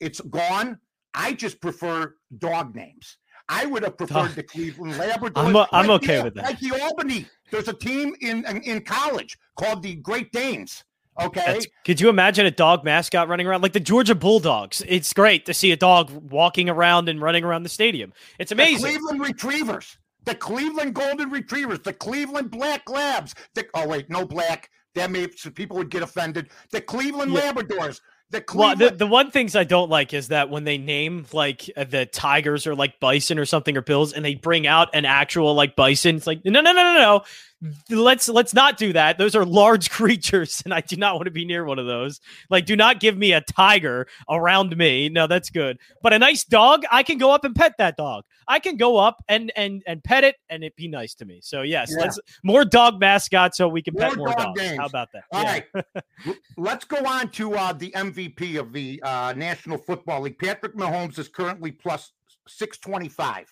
It's 0.00 0.20
gone. 0.22 0.80
I 1.14 1.34
just 1.34 1.60
prefer 1.60 2.16
dog 2.36 2.74
names. 2.74 3.16
I 3.50 3.66
would 3.66 3.82
have 3.82 3.98
preferred 3.98 4.36
the 4.36 4.44
Cleveland 4.44 4.96
Labrador. 4.96 5.44
I'm, 5.44 5.56
a, 5.56 5.68
I'm 5.72 5.88
like 5.88 6.04
okay 6.04 6.18
the, 6.18 6.24
with 6.24 6.34
that. 6.34 6.44
Like 6.44 6.60
the 6.60 6.80
Albany, 6.80 7.26
there's 7.50 7.66
a 7.66 7.72
team 7.72 8.14
in 8.20 8.44
in, 8.62 8.80
college 8.82 9.36
called 9.56 9.82
the 9.82 9.96
Great 9.96 10.30
Danes. 10.30 10.84
Okay. 11.20 11.42
That's, 11.44 11.66
could 11.84 12.00
you 12.00 12.08
imagine 12.08 12.46
a 12.46 12.50
dog 12.52 12.84
mascot 12.84 13.28
running 13.28 13.48
around 13.48 13.62
like 13.62 13.72
the 13.72 13.80
Georgia 13.80 14.14
Bulldogs? 14.14 14.82
It's 14.86 15.12
great 15.12 15.46
to 15.46 15.52
see 15.52 15.72
a 15.72 15.76
dog 15.76 16.10
walking 16.30 16.68
around 16.68 17.08
and 17.08 17.20
running 17.20 17.42
around 17.44 17.64
the 17.64 17.68
stadium. 17.68 18.12
It's 18.38 18.52
amazing. 18.52 18.92
The 18.92 18.98
Cleveland 18.98 19.20
Retrievers, 19.20 19.98
the 20.24 20.36
Cleveland 20.36 20.94
Golden 20.94 21.28
Retrievers, 21.28 21.80
the 21.80 21.92
Cleveland 21.92 22.52
Black 22.52 22.88
Labs. 22.88 23.34
The, 23.54 23.66
oh 23.74 23.88
wait, 23.88 24.08
no 24.08 24.24
black. 24.24 24.70
That 24.94 25.10
may 25.10 25.26
people 25.54 25.76
would 25.76 25.90
get 25.90 26.02
offended. 26.02 26.50
The 26.70 26.80
Cleveland 26.80 27.32
yeah. 27.32 27.52
Labradors, 27.52 28.00
the 28.30 28.40
Cleveland- 28.40 28.80
well, 28.80 28.90
the, 28.90 28.96
the 28.96 29.06
one 29.06 29.30
things 29.30 29.56
I 29.56 29.64
don't 29.64 29.90
like 29.90 30.14
is 30.14 30.28
that 30.28 30.50
when 30.50 30.64
they 30.64 30.78
name 30.78 31.26
like 31.32 31.70
uh, 31.76 31.84
the 31.84 32.06
tigers 32.06 32.66
or 32.66 32.74
like 32.74 33.00
bison 33.00 33.38
or 33.38 33.44
something 33.44 33.76
or 33.76 33.82
bills, 33.82 34.12
and 34.12 34.24
they 34.24 34.34
bring 34.34 34.66
out 34.66 34.90
an 34.94 35.04
actual 35.04 35.54
like 35.54 35.76
bison, 35.76 36.16
it's 36.16 36.26
like 36.26 36.44
no, 36.44 36.60
no, 36.60 36.60
no, 36.60 36.72
no, 36.72 36.94
no 36.94 37.24
let's 37.90 38.28
let's 38.28 38.54
not 38.54 38.78
do 38.78 38.92
that. 38.92 39.18
Those 39.18 39.34
are 39.34 39.44
large 39.44 39.90
creatures 40.00 40.62
and 40.64 40.72
i 40.72 40.80
do 40.80 40.96
not 40.96 41.14
want 41.14 41.26
to 41.26 41.30
be 41.30 41.44
near 41.44 41.64
one 41.64 41.78
of 41.78 41.86
those. 41.86 42.20
Like 42.48 42.66
do 42.66 42.76
not 42.76 43.00
give 43.00 43.16
me 43.16 43.32
a 43.32 43.40
tiger 43.40 44.06
around 44.28 44.76
me. 44.76 45.08
No 45.08 45.26
that's 45.26 45.50
good. 45.50 45.78
But 46.02 46.12
a 46.12 46.18
nice 46.18 46.44
dog 46.44 46.84
i 46.90 47.02
can 47.02 47.18
go 47.18 47.30
up 47.32 47.44
and 47.44 47.54
pet 47.54 47.74
that 47.78 47.96
dog. 47.96 48.24
I 48.48 48.58
can 48.58 48.76
go 48.76 48.96
up 48.96 49.22
and 49.28 49.52
and 49.56 49.82
and 49.86 50.02
pet 50.02 50.24
it 50.24 50.36
and 50.48 50.64
it 50.64 50.74
be 50.76 50.88
nice 50.88 51.14
to 51.16 51.24
me. 51.24 51.40
So 51.42 51.62
yes 51.62 51.92
yeah. 51.94 52.04
let's 52.04 52.18
more 52.42 52.64
dog 52.64 52.98
mascots 52.98 53.58
so 53.58 53.68
we 53.68 53.82
can 53.82 53.94
more 53.94 54.08
pet 54.08 54.16
more 54.16 54.28
dog 54.28 54.38
dogs. 54.38 54.60
Games. 54.60 54.78
how 54.78 54.86
about 54.86 55.08
that? 55.12 55.24
All 55.32 55.42
yeah. 55.42 55.60
right, 55.74 56.36
let's 56.56 56.84
go 56.84 57.04
on 57.06 57.30
to 57.30 57.54
uh, 57.54 57.72
the 57.72 57.90
mvp 57.90 58.58
of 58.58 58.72
the 58.72 59.02
uh, 59.02 59.34
national 59.36 59.78
football 59.78 60.22
league. 60.22 60.38
Patrick 60.38 60.76
mahomes 60.76 61.18
is 61.18 61.28
currently 61.28 61.72
plus 61.72 62.12
625 62.48 63.46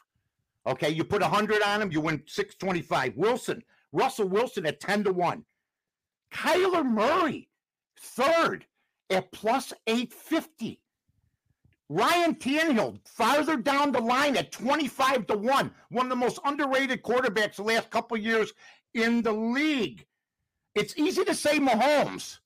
okay 0.67 0.89
you 0.89 1.05
put 1.05 1.23
100 1.23 1.63
on 1.63 1.83
him 1.83 1.93
you 1.93 2.01
win 2.01 2.23
625 2.27 3.17
wilson 3.17 3.63
Russell 3.93 4.29
Wilson 4.29 4.67
at 4.67 4.81
10 4.81 5.05
to 5.05 5.13
1. 5.13 5.45
Kyler 6.33 6.85
Murray, 6.85 7.49
third 8.01 8.67
at 9.11 9.33
plus 9.33 9.73
850. 9.87 10.81
Ryan 11.89 12.35
Tannehill 12.35 12.99
farther 13.07 13.57
down 13.57 13.93
the 13.93 14.01
line 14.01 14.37
at 14.37 14.53
25 14.53 15.27
to 15.29 15.37
1, 15.37 15.71
one 15.89 16.07
of 16.07 16.11
the 16.11 16.17
most 16.17 16.39
underrated 16.45 17.03
quarterbacks 17.03 17.57
the 17.57 17.63
last 17.63 17.91
couple 17.91 18.17
years 18.19 18.53
in 18.93 19.23
the 19.23 19.33
league. 19.33 20.05
It's 20.75 20.97
easy 20.99 21.25
to 21.25 21.35
say 21.35 21.59
Mahomes. 21.59 22.39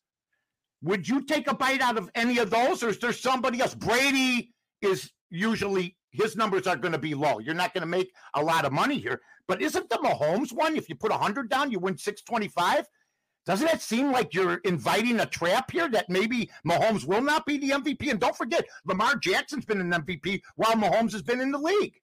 Would 0.82 1.08
you 1.08 1.22
take 1.22 1.48
a 1.48 1.54
bite 1.54 1.80
out 1.80 1.98
of 1.98 2.10
any 2.14 2.38
of 2.38 2.50
those, 2.50 2.82
or 2.82 2.88
is 2.88 2.98
there 2.98 3.12
somebody 3.12 3.60
else? 3.60 3.74
Brady 3.74 4.52
is 4.80 5.10
usually 5.30 5.96
his 6.12 6.36
numbers 6.36 6.66
are 6.66 6.76
going 6.76 6.92
to 6.92 6.98
be 6.98 7.14
low. 7.14 7.38
You're 7.38 7.54
not 7.54 7.74
going 7.74 7.82
to 7.82 7.88
make 7.88 8.12
a 8.34 8.42
lot 8.42 8.64
of 8.64 8.72
money 8.72 8.98
here. 8.98 9.20
But 9.48 9.60
isn't 9.60 9.88
the 9.88 9.96
Mahomes 9.96 10.52
one? 10.52 10.76
If 10.76 10.88
you 10.88 10.94
put 10.94 11.10
a 11.10 11.16
100 11.16 11.48
down, 11.48 11.70
you 11.70 11.78
win 11.78 11.96
625. 11.96 12.86
Doesn't 13.44 13.66
that 13.66 13.82
seem 13.82 14.12
like 14.12 14.34
you're 14.34 14.60
inviting 14.64 15.18
a 15.18 15.26
trap 15.26 15.72
here 15.72 15.88
that 15.88 16.08
maybe 16.08 16.48
Mahomes 16.66 17.04
will 17.04 17.22
not 17.22 17.44
be 17.44 17.58
the 17.58 17.70
MVP? 17.70 18.08
And 18.10 18.20
don't 18.20 18.36
forget, 18.36 18.64
Lamar 18.84 19.16
Jackson's 19.16 19.64
been 19.64 19.80
an 19.80 19.90
MVP 19.90 20.42
while 20.54 20.74
Mahomes 20.74 21.12
has 21.12 21.22
been 21.22 21.40
in 21.40 21.50
the 21.50 21.58
league. 21.58 22.00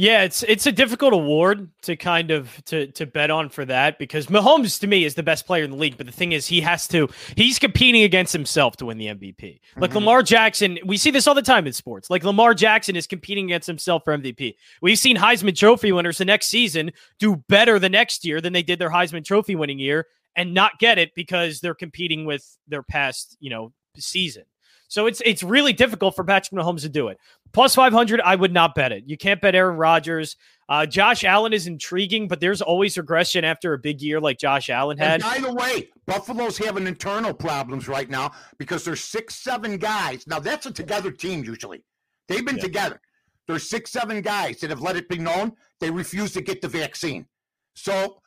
Yeah, 0.00 0.22
it's 0.22 0.44
it's 0.44 0.64
a 0.64 0.70
difficult 0.70 1.12
award 1.12 1.68
to 1.82 1.96
kind 1.96 2.30
of 2.30 2.64
to 2.66 2.86
to 2.92 3.04
bet 3.04 3.32
on 3.32 3.48
for 3.48 3.64
that 3.64 3.98
because 3.98 4.28
Mahomes 4.28 4.78
to 4.78 4.86
me 4.86 5.04
is 5.04 5.16
the 5.16 5.24
best 5.24 5.44
player 5.44 5.64
in 5.64 5.72
the 5.72 5.76
league. 5.76 5.96
But 5.96 6.06
the 6.06 6.12
thing 6.12 6.30
is, 6.30 6.46
he 6.46 6.60
has 6.60 6.86
to 6.88 7.08
he's 7.34 7.58
competing 7.58 8.04
against 8.04 8.32
himself 8.32 8.76
to 8.76 8.86
win 8.86 8.98
the 8.98 9.06
MVP. 9.06 9.36
Mm-hmm. 9.36 9.80
Like 9.80 9.92
Lamar 9.96 10.22
Jackson, 10.22 10.78
we 10.86 10.98
see 10.98 11.10
this 11.10 11.26
all 11.26 11.34
the 11.34 11.42
time 11.42 11.66
in 11.66 11.72
sports. 11.72 12.10
Like 12.10 12.22
Lamar 12.22 12.54
Jackson 12.54 12.94
is 12.94 13.08
competing 13.08 13.46
against 13.46 13.66
himself 13.66 14.04
for 14.04 14.16
MVP. 14.16 14.54
We've 14.80 15.00
seen 15.00 15.16
Heisman 15.16 15.56
Trophy 15.56 15.90
winners 15.90 16.18
the 16.18 16.24
next 16.24 16.46
season 16.46 16.92
do 17.18 17.42
better 17.48 17.80
the 17.80 17.88
next 17.88 18.24
year 18.24 18.40
than 18.40 18.52
they 18.52 18.62
did 18.62 18.78
their 18.78 18.90
Heisman 18.90 19.24
Trophy 19.24 19.56
winning 19.56 19.80
year 19.80 20.06
and 20.36 20.54
not 20.54 20.78
get 20.78 20.98
it 20.98 21.12
because 21.16 21.58
they're 21.58 21.74
competing 21.74 22.24
with 22.24 22.56
their 22.68 22.84
past, 22.84 23.36
you 23.40 23.50
know, 23.50 23.72
season. 23.96 24.44
So 24.88 25.06
it's 25.06 25.20
it's 25.24 25.42
really 25.42 25.74
difficult 25.74 26.16
for 26.16 26.24
Patrick 26.24 26.58
Mahomes 26.58 26.80
to 26.80 26.88
do 26.88 27.08
it. 27.08 27.18
Plus 27.52 27.74
500, 27.74 28.20
I 28.20 28.36
would 28.36 28.52
not 28.52 28.74
bet 28.74 28.92
it. 28.92 29.04
You 29.06 29.16
can't 29.16 29.40
bet 29.40 29.54
Aaron 29.54 29.76
Rodgers. 29.76 30.36
Uh, 30.68 30.84
Josh 30.84 31.24
Allen 31.24 31.52
is 31.52 31.66
intriguing, 31.66 32.28
but 32.28 32.40
there's 32.40 32.60
always 32.60 32.98
regression 32.98 33.44
after 33.44 33.72
a 33.72 33.78
big 33.78 34.02
year 34.02 34.20
like 34.20 34.38
Josh 34.38 34.68
Allen 34.68 34.98
had. 34.98 35.22
And 35.22 35.22
by 35.22 35.38
the 35.38 35.54
way, 35.54 35.88
Buffalo's 36.06 36.58
having 36.58 36.86
internal 36.86 37.32
problems 37.32 37.88
right 37.88 38.08
now 38.10 38.32
because 38.58 38.84
there's 38.84 39.02
six, 39.02 39.36
seven 39.36 39.78
guys. 39.78 40.26
Now, 40.26 40.40
that's 40.40 40.66
a 40.66 40.70
together 40.70 41.10
team 41.10 41.42
usually. 41.42 41.84
They've 42.28 42.44
been 42.44 42.56
yeah. 42.56 42.64
together. 42.64 43.00
There's 43.46 43.68
six, 43.68 43.90
seven 43.90 44.20
guys 44.20 44.60
that 44.60 44.68
have 44.68 44.82
let 44.82 44.96
it 44.96 45.08
be 45.08 45.16
known 45.16 45.52
they 45.80 45.90
refuse 45.90 46.32
to 46.34 46.42
get 46.42 46.60
the 46.60 46.68
vaccine. 46.68 47.26
So 47.74 48.20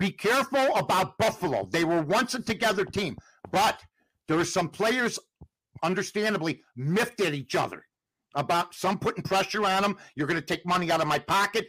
be 0.00 0.10
careful 0.10 0.74
about 0.74 1.16
Buffalo. 1.18 1.68
They 1.70 1.84
were 1.84 2.02
once 2.02 2.34
a 2.34 2.42
together 2.42 2.84
team, 2.84 3.16
but 3.52 3.80
there 4.26 4.38
are 4.38 4.44
some 4.44 4.68
players 4.68 5.20
understandably 5.84 6.62
miffed 6.74 7.20
at 7.20 7.32
each 7.32 7.54
other 7.54 7.86
about 8.36 8.74
some 8.74 8.98
putting 8.98 9.24
pressure 9.24 9.64
on 9.64 9.82
them. 9.82 9.96
You're 10.14 10.28
going 10.28 10.40
to 10.40 10.46
take 10.46 10.64
money 10.64 10.90
out 10.92 11.00
of 11.00 11.08
my 11.08 11.18
pocket. 11.18 11.66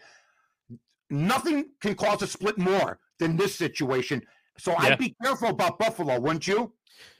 Nothing 1.09 1.69
can 1.81 1.95
cause 1.95 2.21
a 2.21 2.27
split 2.27 2.57
more 2.57 2.99
than 3.19 3.35
this 3.35 3.55
situation. 3.55 4.21
So 4.59 4.71
yeah. 4.73 4.77
I'd 4.79 4.99
be 4.99 5.15
careful 5.23 5.49
about 5.49 5.79
Buffalo, 5.79 6.19
wouldn't 6.19 6.47
you? 6.47 6.73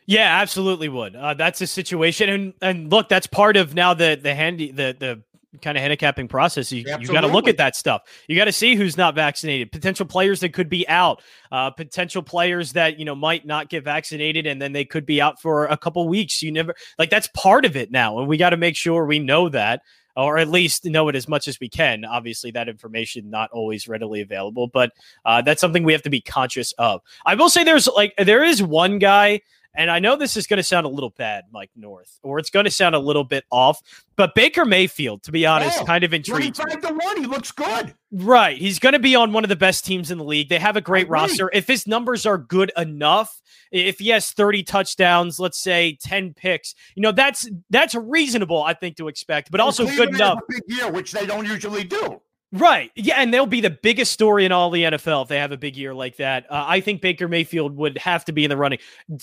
Yeah, 0.06 0.39
absolutely 0.42 0.88
would. 0.88 1.16
Uh, 1.16 1.34
that's 1.34 1.60
a 1.60 1.68
situation, 1.68 2.30
and 2.30 2.54
and 2.62 2.89
look, 2.89 3.10
that's 3.10 3.27
part 3.27 3.58
of 3.58 3.75
now 3.75 3.94
the 3.94 4.18
the 4.22 4.34
handy 4.34 4.72
the 4.72 4.96
the 4.98 5.22
kind 5.62 5.77
of 5.77 5.82
handicapping 5.82 6.27
process. 6.27 6.72
You, 6.72 6.84
you 7.00 7.08
got 7.08 7.22
to 7.22 7.27
look 7.27 7.48
at 7.48 7.58
that 7.58 7.75
stuff. 7.75 8.01
You 8.27 8.36
got 8.36 8.46
to 8.46 8.51
see 8.51 8.75
who's 8.75 8.98
not 8.98 9.16
vaccinated, 9.16 9.72
potential 9.72 10.06
players 10.06 10.42
that 10.42 10.54
could 10.54 10.70
be 10.70 10.88
out, 10.88 11.22
uh, 11.51 11.72
potential 11.72 12.22
players 12.22 12.74
that 12.74 13.00
you 13.00 13.06
know 13.06 13.16
might 13.16 13.46
not 13.46 13.70
get 13.70 13.84
vaccinated, 13.84 14.46
and 14.46 14.62
then 14.62 14.74
they 14.74 14.86
could 14.86 15.06
be 15.06 15.22
out 15.22 15.42
for 15.42 15.66
a 15.66 15.77
couple 15.77 16.08
weeks. 16.08 16.42
You 16.42 16.51
never 16.51 16.75
like 17.00 17.10
that's 17.10 17.27
part 17.34 17.66
of 17.66 17.75
it 17.75 17.92
now, 17.92 18.20
and 18.20 18.27
we 18.27 18.38
got 18.38 18.51
to 18.51 18.58
make 18.58 18.75
sure 18.75 19.06
we 19.06 19.20
know 19.20 19.50
that. 19.50 19.82
Or 20.16 20.39
at 20.39 20.48
least 20.48 20.84
know 20.84 21.10
it 21.10 21.16
as 21.16 21.27
much 21.27 21.48
as 21.48 21.60
we 21.60 21.70
can. 21.70 22.04
Obviously, 22.04 22.50
that 22.50 22.68
information 22.68 23.30
not 23.30 23.51
always 23.51 23.88
readily 23.88 24.20
available, 24.20 24.68
but 24.68 24.92
uh, 25.25 25.44
that's 25.44 25.62
something 25.62 25.84
we 25.84 25.94
have 25.94 26.01
to 26.01 26.10
be 26.10 26.22
conscious 26.22 26.72
of. 26.80 27.01
I 27.24 27.36
will 27.36 27.50
say 27.50 27.63
there's 27.63 27.88
like 27.88 28.16
there 28.18 28.44
is 28.44 28.63
one 28.63 28.98
guy 28.98 29.42
and 29.77 29.91
I 29.91 30.00
know 30.00 30.15
this 30.15 30.36
is 30.36 30.48
going 30.48 30.57
to 30.57 30.63
sound 30.63 30.86
a 30.86 30.89
little 30.89 31.12
bad, 31.12 31.46
Mike 31.51 31.69
North, 31.75 32.19
or 32.24 32.39
it's 32.39 32.50
going 32.50 32.65
to 32.65 32.72
sound 32.72 32.96
a 32.96 33.00
little 33.00 33.24
bit 33.24 33.46
off, 33.51 33.79
but 34.15 34.34
Baker 34.34 34.65
Mayfield, 34.65 35.22
to 35.24 35.31
be 35.31 35.46
honest, 35.46 35.77
oh, 35.81 35.86
kind 35.86 36.03
of 36.03 36.13
intrigued. 36.13 36.55
25 36.55 36.81
to 36.81 36.93
1, 36.93 37.17
he 37.17 37.27
looks 37.27 37.51
good. 37.51 37.93
Right. 38.12 38.57
He's 38.57 38.79
going 38.79 38.93
to 38.93 39.00
be 39.00 39.15
on 39.15 39.34
one 39.34 39.43
of 39.46 39.50
the 39.50 39.55
best 39.55 39.86
teams 39.86 40.10
in 40.10 40.17
the 40.17 40.24
league. 40.24 40.50
They 40.50 40.57
have 40.57 40.75
a 40.75 40.81
great 40.81 41.07
roster. 41.07 41.51
If 41.53 41.67
his 41.67 41.86
numbers 41.86 42.25
are 42.25 42.39
good 42.39 42.72
enough, 42.75 43.41
if 43.72 44.00
he 44.00 44.10
has 44.10 44.31
30 44.31 44.63
touchdowns, 44.63 45.39
let's 45.39 45.60
say 45.60 45.98
10 46.01 46.34
picks, 46.34 46.74
you 46.96 47.03
know, 47.03 47.12
that's 47.12 47.48
that's 47.69 47.93
reasonable, 47.93 48.63
I 48.63 48.74
think, 48.74 48.98
to 48.98 49.07
expect, 49.07 49.51
but 49.51 49.60
also 49.60 49.86
good 49.86 50.10
enough. 50.10 50.39
big 50.50 50.63
year, 50.67 50.91
which 50.91 51.12
they 51.12 51.25
don't 51.25 51.46
usually 51.46 51.84
do. 51.84 52.19
Right. 52.54 52.92
Yeah. 52.96 53.16
And 53.18 53.34
they'll 53.34 53.46
be 53.46 53.60
the 53.60 53.70
biggest 53.70 54.13
story 54.13 54.46
in 54.46 54.54
all 54.54 54.70
the 54.70 54.84
NFL 54.84 55.24
if 55.24 55.27
they 55.27 55.38
have 55.38 55.51
a 55.51 55.58
big 55.58 55.75
year 55.75 55.94
like 55.94 56.16
that. 56.18 56.46
Uh, 56.50 56.63
I 56.66 56.80
think 56.80 57.01
Baker 57.01 57.27
Mayfield 57.27 57.75
would 57.75 57.98
have 57.98 58.24
to 58.25 58.32
be 58.32 58.46
in 58.46 58.50
the 58.50 58.56
running. 58.56 58.80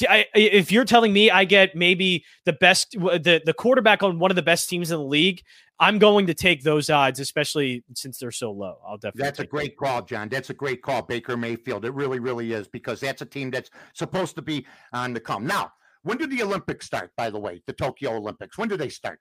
I, 0.09 0.27
if 0.35 0.71
you're 0.71 0.85
telling 0.85 1.13
me 1.13 1.31
I 1.31 1.45
get 1.45 1.75
maybe 1.75 2.25
the 2.45 2.53
best, 2.53 2.93
the, 2.93 3.41
the 3.45 3.55
quarterback 3.55 4.03
on 4.03 4.19
one 4.19 4.31
of 4.31 4.37
the 4.37 4.43
best 4.43 4.69
teams 4.69 4.91
in 4.91 4.99
the 4.99 5.05
league, 5.05 5.43
I'm 5.81 5.99
going 5.99 6.27
to 6.27 6.35
take 6.35 6.63
those 6.63 6.91
odds, 6.91 7.19
especially 7.19 7.83
since 7.95 8.19
they're 8.19 8.31
so 8.31 8.53
low. 8.53 8.77
I'll 8.87 8.99
definitely. 8.99 9.23
That's 9.23 9.41
a 9.41 9.47
great 9.47 9.77
call, 9.77 10.03
Jon. 10.03 10.29
That's 10.29 10.51
a 10.51 10.55
great 10.55 10.83
call, 10.83 11.03
Baker 11.03 11.37
Mayfield. 11.37 11.85
It 11.85 11.95
really, 11.95 12.21
really 12.21 12.53
is 12.53 12.69
because 12.69 13.01
that's 13.01 13.23
a 13.23 13.27
team 13.27 13.51
that's 13.51 13.71
supposed 13.95 14.37
to 14.37 14.43
be 14.43 14.67
on 14.93 15.15
the 15.15 15.21
come. 15.21 15.47
Now, 15.47 15.73
when 16.03 16.19
do 16.19 16.27
the 16.27 16.43
Olympics 16.43 16.87
start, 16.87 17.11
by 17.17 17.31
the 17.31 17.39
way? 17.39 17.63
The 17.67 17.73
Tokyo 17.73 18.13
Olympics. 18.13 18.57
When 18.59 18.69
do 18.69 18.77
they 18.77 18.91
start? 18.91 19.19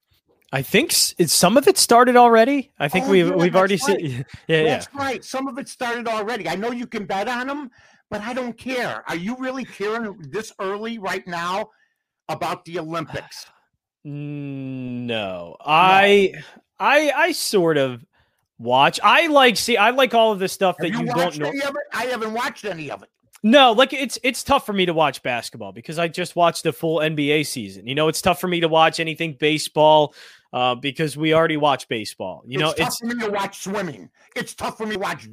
I 0.53 0.61
think 0.61 0.91
some 0.91 1.57
of 1.57 1.67
it 1.67 1.79
started 1.79 2.15
already. 2.15 2.71
I 2.77 2.87
think 2.87 3.07
oh, 3.07 3.09
we've 3.09 3.27
yeah, 3.27 3.35
we've 3.35 3.55
already 3.55 3.79
right. 3.87 3.99
seen. 3.99 4.25
Yeah, 4.47 4.63
that's 4.63 4.87
yeah. 4.93 5.01
right. 5.01 5.23
Some 5.25 5.47
of 5.47 5.57
it 5.57 5.67
started 5.67 6.07
already. 6.07 6.47
I 6.47 6.53
know 6.55 6.71
you 6.71 6.85
can 6.85 7.05
bet 7.05 7.27
on 7.27 7.47
them, 7.47 7.71
but 8.11 8.21
I 8.21 8.33
don't 8.33 8.55
care. 8.55 9.03
Are 9.09 9.15
you 9.15 9.35
really 9.39 9.65
caring 9.65 10.15
this 10.29 10.53
early 10.59 10.99
right 10.99 11.25
now 11.27 11.71
about 12.29 12.63
the 12.65 12.79
Olympics? 12.79 13.47
No, 14.05 15.55
I 15.65 16.33
I 16.77 17.11
I 17.11 17.31
sort 17.31 17.77
of 17.77 18.03
watch. 18.59 18.99
I 19.01 19.27
like 19.27 19.55
see. 19.55 19.77
I 19.77 19.91
like 19.91 20.13
all 20.13 20.33
of 20.33 20.39
the 20.39 20.49
stuff 20.49 20.75
Have 20.77 20.91
that 20.91 20.99
you, 20.99 21.05
you 21.05 21.13
don't 21.13 21.37
know. 21.37 21.53
I 21.93 22.05
haven't 22.07 22.33
watched 22.33 22.65
any 22.65 22.91
of 22.91 23.01
it. 23.01 23.09
No, 23.45 23.73
like 23.73 23.91
it's 23.91 24.17
it's 24.23 24.41
tough 24.41 24.65
for 24.65 24.71
me 24.71 24.85
to 24.85 24.93
watch 24.93 25.21
basketball 25.21 25.73
because 25.73 25.99
I 25.99 26.07
just 26.07 26.33
watched 26.35 26.63
the 26.63 26.71
full 26.71 26.99
NBA 26.99 27.45
season. 27.45 27.87
You 27.87 27.93
know, 27.93 28.07
it's 28.07 28.21
tough 28.21 28.39
for 28.39 28.47
me 28.47 28.61
to 28.61 28.69
watch 28.69 29.01
anything 29.01 29.33
baseball 29.37 30.15
uh, 30.53 30.75
because 30.75 31.17
we 31.17 31.33
already 31.33 31.57
watch 31.57 31.89
baseball. 31.89 32.43
You 32.45 32.59
it's 32.59 32.61
know, 32.61 32.73
tough 32.73 32.87
it's 32.87 32.99
tough 32.99 33.09
for 33.09 33.15
me 33.15 33.25
to 33.25 33.31
watch 33.31 33.59
swimming. 33.59 34.09
It's 34.37 34.53
tough 34.53 34.77
for 34.77 34.85
me 34.85 34.93
to 34.93 34.99
watch 34.99 35.27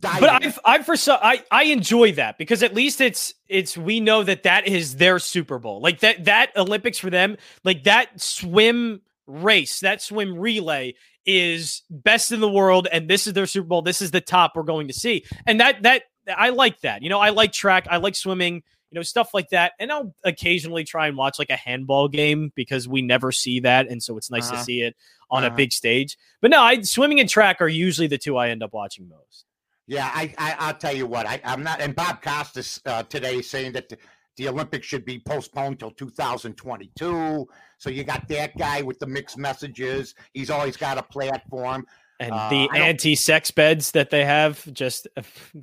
diving. 0.00 0.20
But 0.20 0.44
I've 0.44 0.58
I 0.64 0.82
for 0.82 0.96
so 0.96 1.16
I 1.22 1.44
I 1.52 1.64
enjoy 1.64 2.12
that 2.12 2.38
because 2.38 2.64
at 2.64 2.74
least 2.74 3.00
it's 3.00 3.34
it's 3.46 3.78
we 3.78 4.00
know 4.00 4.24
that 4.24 4.42
that 4.42 4.66
is 4.66 4.96
their 4.96 5.20
Super 5.20 5.60
Bowl. 5.60 5.80
Like 5.80 6.00
that 6.00 6.24
that 6.24 6.56
Olympics 6.56 6.98
for 6.98 7.10
them, 7.10 7.36
like 7.62 7.84
that 7.84 8.20
swim 8.20 9.00
race, 9.28 9.78
that 9.80 10.02
swim 10.02 10.38
relay 10.38 10.94
is 11.24 11.82
best 11.90 12.32
in 12.32 12.40
the 12.40 12.48
world 12.48 12.88
and 12.90 13.08
this 13.08 13.28
is 13.28 13.34
their 13.34 13.46
Super 13.46 13.68
Bowl. 13.68 13.82
This 13.82 14.02
is 14.02 14.10
the 14.10 14.20
top 14.20 14.52
we're 14.56 14.62
going 14.64 14.88
to 14.88 14.94
see. 14.94 15.24
And 15.46 15.60
that 15.60 15.82
that 15.82 16.02
I 16.36 16.50
like 16.50 16.80
that. 16.80 17.02
You 17.02 17.08
know, 17.08 17.20
I 17.20 17.30
like 17.30 17.52
track, 17.52 17.86
I 17.90 17.98
like 17.98 18.14
swimming, 18.14 18.62
you 18.90 18.94
know, 18.96 19.02
stuff 19.02 19.34
like 19.34 19.50
that. 19.50 19.72
And 19.78 19.92
I'll 19.92 20.14
occasionally 20.24 20.84
try 20.84 21.08
and 21.08 21.16
watch 21.16 21.38
like 21.38 21.50
a 21.50 21.56
handball 21.56 22.08
game 22.08 22.52
because 22.54 22.88
we 22.88 23.02
never 23.02 23.32
see 23.32 23.60
that. 23.60 23.88
And 23.88 24.02
so 24.02 24.16
it's 24.16 24.30
nice 24.30 24.48
uh-huh. 24.48 24.58
to 24.58 24.64
see 24.64 24.82
it 24.82 24.96
on 25.30 25.44
uh-huh. 25.44 25.52
a 25.52 25.56
big 25.56 25.72
stage. 25.72 26.16
But 26.40 26.50
no, 26.50 26.60
I 26.60 26.80
swimming 26.82 27.20
and 27.20 27.28
track 27.28 27.60
are 27.60 27.68
usually 27.68 28.06
the 28.06 28.18
two 28.18 28.36
I 28.36 28.48
end 28.48 28.62
up 28.62 28.72
watching 28.72 29.08
most. 29.08 29.44
Yeah, 29.86 30.10
I, 30.12 30.34
I 30.36 30.66
will 30.66 30.78
tell 30.78 30.94
you 30.94 31.06
what, 31.06 31.26
I, 31.26 31.40
I'm 31.44 31.62
not. 31.62 31.80
And 31.80 31.96
Bob 31.96 32.20
Costas 32.20 32.78
uh, 32.84 33.04
today 33.04 33.40
saying 33.40 33.72
that 33.72 33.88
the, 33.88 33.96
the 34.36 34.48
Olympics 34.48 34.86
should 34.86 35.06
be 35.06 35.18
postponed 35.18 35.80
till 35.80 35.90
2022. 35.92 37.46
So 37.78 37.90
you 37.90 38.04
got 38.04 38.28
that 38.28 38.56
guy 38.58 38.82
with 38.82 38.98
the 38.98 39.06
mixed 39.06 39.38
messages. 39.38 40.14
He's 40.34 40.50
always 40.50 40.76
got 40.76 40.98
a 40.98 41.02
platform 41.02 41.86
and 42.20 42.32
uh, 42.32 42.48
the 42.50 42.68
anti-sex 42.74 43.50
beds 43.50 43.92
that 43.92 44.10
they 44.10 44.24
have 44.24 44.70
just 44.72 45.06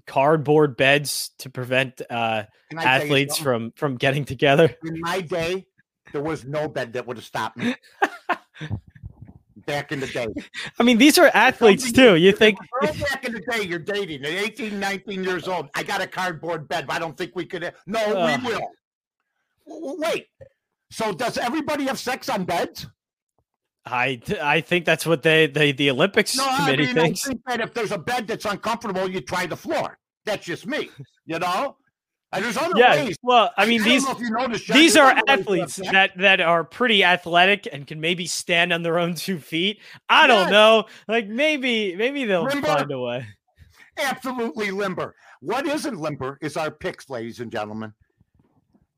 cardboard 0.08 0.78
beds 0.78 1.32
to 1.40 1.50
prevent 1.50 2.02
uh, 2.10 2.44
athletes 2.78 3.38
from 3.38 3.72
from 3.72 3.96
getting 3.96 4.26
together. 4.26 4.74
In 4.84 5.00
my 5.02 5.22
day 5.22 5.68
there 6.12 6.22
was 6.22 6.46
no 6.46 6.68
bed 6.68 6.94
that 6.94 7.06
would 7.06 7.18
have 7.18 7.26
stopped 7.26 7.58
me. 7.58 7.76
Back 9.66 9.92
in 9.92 10.00
the 10.00 10.08
day. 10.08 10.28
I 10.80 10.84
mean 10.84 10.98
these 10.98 11.18
are 11.18 11.30
athletes 11.34 11.92
too. 11.92 12.16
You 12.16 12.32
think 12.32 12.58
back 12.82 13.26
in 13.26 13.34
the 13.34 13.42
day 13.42 13.64
you're 13.64 13.80
dating 13.80 14.24
at 14.24 14.32
18 14.32 14.80
19 14.80 15.24
years 15.24 15.48
old 15.48 15.70
i 15.74 15.82
got 15.82 16.02
a 16.02 16.08
cardboard 16.08 16.68
bed 16.68 16.86
but 16.86 16.94
i 16.94 17.00
don't 17.00 17.18
think 17.18 17.32
we 17.36 17.46
could 17.46 17.74
no 17.88 18.00
uh, 18.00 18.38
we 18.44 18.48
will. 18.48 19.98
Wait. 19.98 20.28
So 20.92 21.12
does 21.12 21.40
everybody 21.40 21.86
have 21.86 21.98
sex 21.98 22.30
on 22.30 22.46
beds 22.46 22.86
I 23.86 24.20
I 24.42 24.62
think 24.62 24.86
that's 24.86 25.06
what 25.06 25.22
they, 25.22 25.48
they 25.48 25.72
the 25.72 25.92
Olympics 25.92 26.36
no, 26.36 26.48
committee 26.58 26.84
I 26.84 26.86
mean, 26.88 26.96
thinks. 26.96 27.26
I 27.26 27.30
think 27.30 27.42
that 27.48 27.62
if 27.62 27.74
there's 27.74 27.92
a 27.92 27.98
bed 27.98 28.28
that's 28.28 28.46
uncomfortable, 28.46 29.10
you 29.10 29.22
try 29.22 29.46
the 29.46 29.56
floor. 29.56 29.98
That's 30.26 30.46
just 30.46 30.66
me, 30.66 30.90
you 31.26 31.38
know. 31.40 31.78
Uh, 32.32 32.40
there's 32.40 32.58
other 32.58 32.74
yeah. 32.76 32.96
ways. 32.96 33.16
Well, 33.22 33.52
I 33.58 33.66
mean 33.66 33.82
I 33.82 33.86
these 33.86 34.04
don't 34.04 34.20
know 34.20 34.26
if 34.26 34.30
you 34.30 34.36
noticed, 34.36 34.74
these 34.74 34.98
are 34.98 35.12
other 35.12 35.16
ways 35.16 35.26
to 35.26 35.32
athletes 35.32 35.76
that 35.92 36.18
that 36.18 36.42
are 36.42 36.64
pretty 36.64 37.04
athletic 37.04 37.68
and 37.72 37.86
can 37.86 38.02
maybe 38.02 38.26
stand 38.26 38.74
on 38.74 38.82
their 38.82 38.98
own 38.98 39.14
two 39.14 39.38
feet. 39.38 39.80
I 40.10 40.26
don't 40.26 40.50
know. 40.50 40.86
Like 41.08 41.28
maybe 41.28 41.96
maybe 41.96 42.26
they'll 42.26 42.44
Limber. 42.44 42.68
find 42.68 42.92
a 42.92 43.00
way. 43.00 43.26
absolutely 43.98 44.72
limber. 44.72 45.16
What 45.42 45.68
isn't 45.68 45.98
limber 45.98 46.40
is 46.42 46.58
our 46.58 46.72
picks, 46.72 47.10
ladies 47.10 47.40
and 47.40 47.52
gentlemen. 47.52 47.94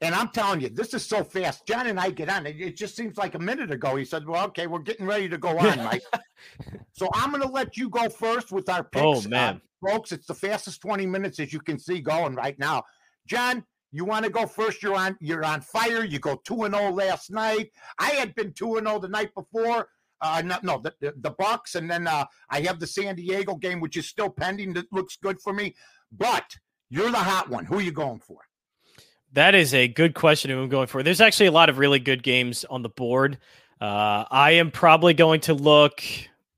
And 0.02 0.14
I'm 0.14 0.28
telling 0.30 0.62
you, 0.62 0.70
this 0.70 0.94
is 0.94 1.04
so 1.06 1.24
fast. 1.24 1.66
Jon 1.66 1.88
and 1.88 2.00
I 2.00 2.12
get 2.12 2.30
on. 2.30 2.46
It, 2.46 2.60
it 2.62 2.78
just 2.78 2.96
seems 2.96 3.18
like 3.18 3.34
a 3.34 3.40
minute 3.40 3.72
ago. 3.72 3.96
He 3.96 4.06
said, 4.06 4.28
Well, 4.28 4.46
okay, 4.48 4.68
we're 4.68 4.80
getting 4.80 5.08
ready 5.08 5.28
to 5.28 5.38
go 5.40 5.50
on, 5.58 5.78
Mike. 5.84 6.04
so 6.94 7.10
I'm 7.14 7.32
going 7.32 7.42
to 7.42 7.50
let 7.50 7.78
you 7.78 7.90
go 7.90 8.08
first 8.10 8.52
with 8.52 8.70
our 8.70 8.84
picks. 8.84 9.04
Oh 9.04 9.20
Uh, 9.26 9.30
man. 9.30 9.62
folks, 9.86 10.12
it's 10.12 10.28
the 10.28 10.36
fastest 10.36 10.82
20 10.82 11.06
minutes 11.08 11.40
as 11.40 11.52
you 11.52 11.60
can 11.60 11.80
see 11.80 12.00
going 12.00 12.36
right 12.36 12.58
now. 12.60 12.84
Jon, 13.28 13.64
you 13.92 14.06
want 14.06 14.26
to 14.26 14.32
go 14.32 14.46
first? 14.46 14.84
You're 14.84 14.96
on 14.96 15.18
you're 15.20 15.44
on 15.46 15.62
fire. 15.62 16.04
You 16.04 16.20
go 16.20 16.40
2 16.46 16.64
and 16.66 16.76
0 16.76 16.92
last 16.92 17.32
night. 17.32 17.72
I 17.98 18.12
had 18.12 18.36
been 18.36 18.54
2 18.54 18.76
and 18.78 18.88
0 18.88 19.00
the 19.00 19.08
night 19.08 19.34
before. 19.34 19.88
Uh 20.22 20.42
no, 20.46 20.58
no 20.64 20.80
the, 20.80 20.94
the, 21.00 21.14
the 21.22 21.32
Bucks, 21.32 21.76
and 21.76 21.90
then 21.90 22.06
uh 22.08 22.26
I 22.50 22.62
have 22.62 22.80
the 22.80 22.88
San 22.88 23.16
Diego 23.16 23.56
game, 23.56 23.80
which 23.80 23.98
is 23.98 24.08
still 24.08 24.30
pending. 24.30 24.74
That 24.74 24.92
looks 24.92 25.18
good 25.22 25.40
for 25.42 25.54
me. 25.54 25.74
But 26.12 26.56
you're 26.90 27.12
the 27.12 27.18
hot 27.18 27.50
one. 27.50 27.66
Who 27.66 27.76
are 27.80 27.82
you 27.82 27.92
going 27.92 28.20
for? 28.20 28.40
That 29.34 29.56
is 29.56 29.74
a 29.74 29.88
good 29.88 30.14
question 30.14 30.52
who 30.52 30.62
I'm 30.62 30.70
going 30.70 30.88
for. 30.88 31.04
There's 31.04 31.22
actually 31.22 31.48
a 31.48 31.52
lot 31.52 31.70
of 31.70 31.78
really 31.78 32.00
good 32.00 32.24
games 32.24 32.66
on 32.70 32.82
the 32.82 32.90
board. 32.90 33.38
Uh, 33.80 34.26
I 34.32 34.52
am 34.52 34.72
probably 34.72 35.14
going 35.14 35.42
to 35.42 35.54
look. 35.54 36.02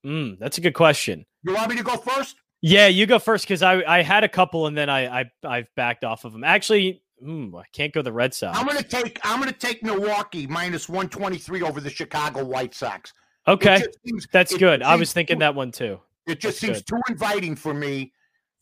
Mm, 0.05 0.39
that's 0.39 0.57
a 0.57 0.61
good 0.61 0.73
question. 0.73 1.25
You 1.43 1.53
want 1.53 1.69
me 1.69 1.77
to 1.77 1.83
go 1.83 1.97
first? 1.97 2.37
Yeah, 2.61 2.87
you 2.87 3.05
go 3.05 3.19
first 3.19 3.45
because 3.45 3.61
I, 3.63 3.81
I 3.85 4.01
had 4.01 4.23
a 4.23 4.29
couple 4.29 4.67
and 4.67 4.77
then 4.77 4.89
I, 4.89 5.21
I 5.21 5.31
I've 5.43 5.67
backed 5.75 6.03
off 6.03 6.25
of 6.25 6.33
them. 6.33 6.43
Actually, 6.43 7.01
mm, 7.23 7.57
I 7.57 7.63
can't 7.73 7.93
go 7.93 8.01
the 8.01 8.11
Red 8.11 8.33
Sox. 8.33 8.57
I'm 8.57 8.67
gonna 8.67 8.83
take 8.83 9.19
I'm 9.23 9.39
gonna 9.39 9.51
take 9.53 9.81
Milwaukee 9.81 10.45
minus 10.45 10.89
123 10.89 11.61
over 11.61 11.79
the 11.79 11.89
Chicago 11.89 12.43
White 12.43 12.73
Sox. 12.73 13.13
Okay, 13.47 13.81
seems- 14.05 14.27
that's 14.31 14.55
good. 14.55 14.83
I 14.83 14.95
was 14.95 15.13
thinking 15.13 15.37
too- 15.37 15.39
that 15.41 15.55
one 15.55 15.71
too. 15.71 15.99
It 16.27 16.39
just 16.39 16.61
That's 16.61 16.79
seems 16.79 16.83
too 16.83 17.01
inviting 17.09 17.55
for 17.55 17.73
me 17.73 18.11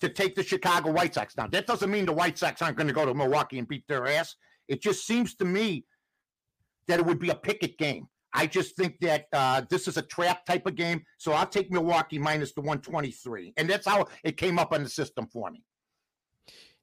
to 0.02 0.10
take 0.10 0.36
the 0.36 0.44
Chicago 0.44 0.92
White 0.92 1.14
Sox. 1.14 1.36
Now, 1.38 1.48
that 1.48 1.68
doesn't 1.68 1.90
mean 1.90 2.06
the 2.06 2.14
White 2.14 2.38
Sox 2.38 2.62
aren't 2.62 2.78
going 2.78 2.88
to 2.88 2.94
go 2.94 3.06
to 3.06 3.14
Milwaukee 3.14 3.60
and 3.60 3.68
beat 3.68 3.84
their 3.88 4.08
ass. 4.08 4.36
It 4.68 4.82
just 4.82 5.06
seems 5.06 5.36
to 5.36 5.46
me 5.46 5.86
that 6.88 7.00
it 7.00 7.06
would 7.06 7.20
be 7.20 7.30
a 7.30 7.36
picket 7.36 7.78
game. 7.78 8.08
I 8.34 8.46
just 8.46 8.76
think 8.76 9.00
that 9.02 9.26
uh, 9.34 9.62
this 9.70 9.88
is 9.88 9.98
a 9.98 10.02
trap 10.02 10.46
type 10.46 10.68
of 10.68 10.76
game. 10.76 11.04
So 11.18 11.32
I'll 11.32 11.48
take 11.48 11.72
Milwaukee 11.72 12.20
minus 12.20 12.54
the 12.54 12.62
123. 12.62 13.54
And 13.58 13.70
that's 13.70 13.88
how 13.88 14.08
it 14.24 14.38
came 14.38 14.60
up 14.60 14.74
on 14.74 14.84
the 14.84 14.90
system 14.90 15.28
for 15.28 15.50
me. 15.50 15.64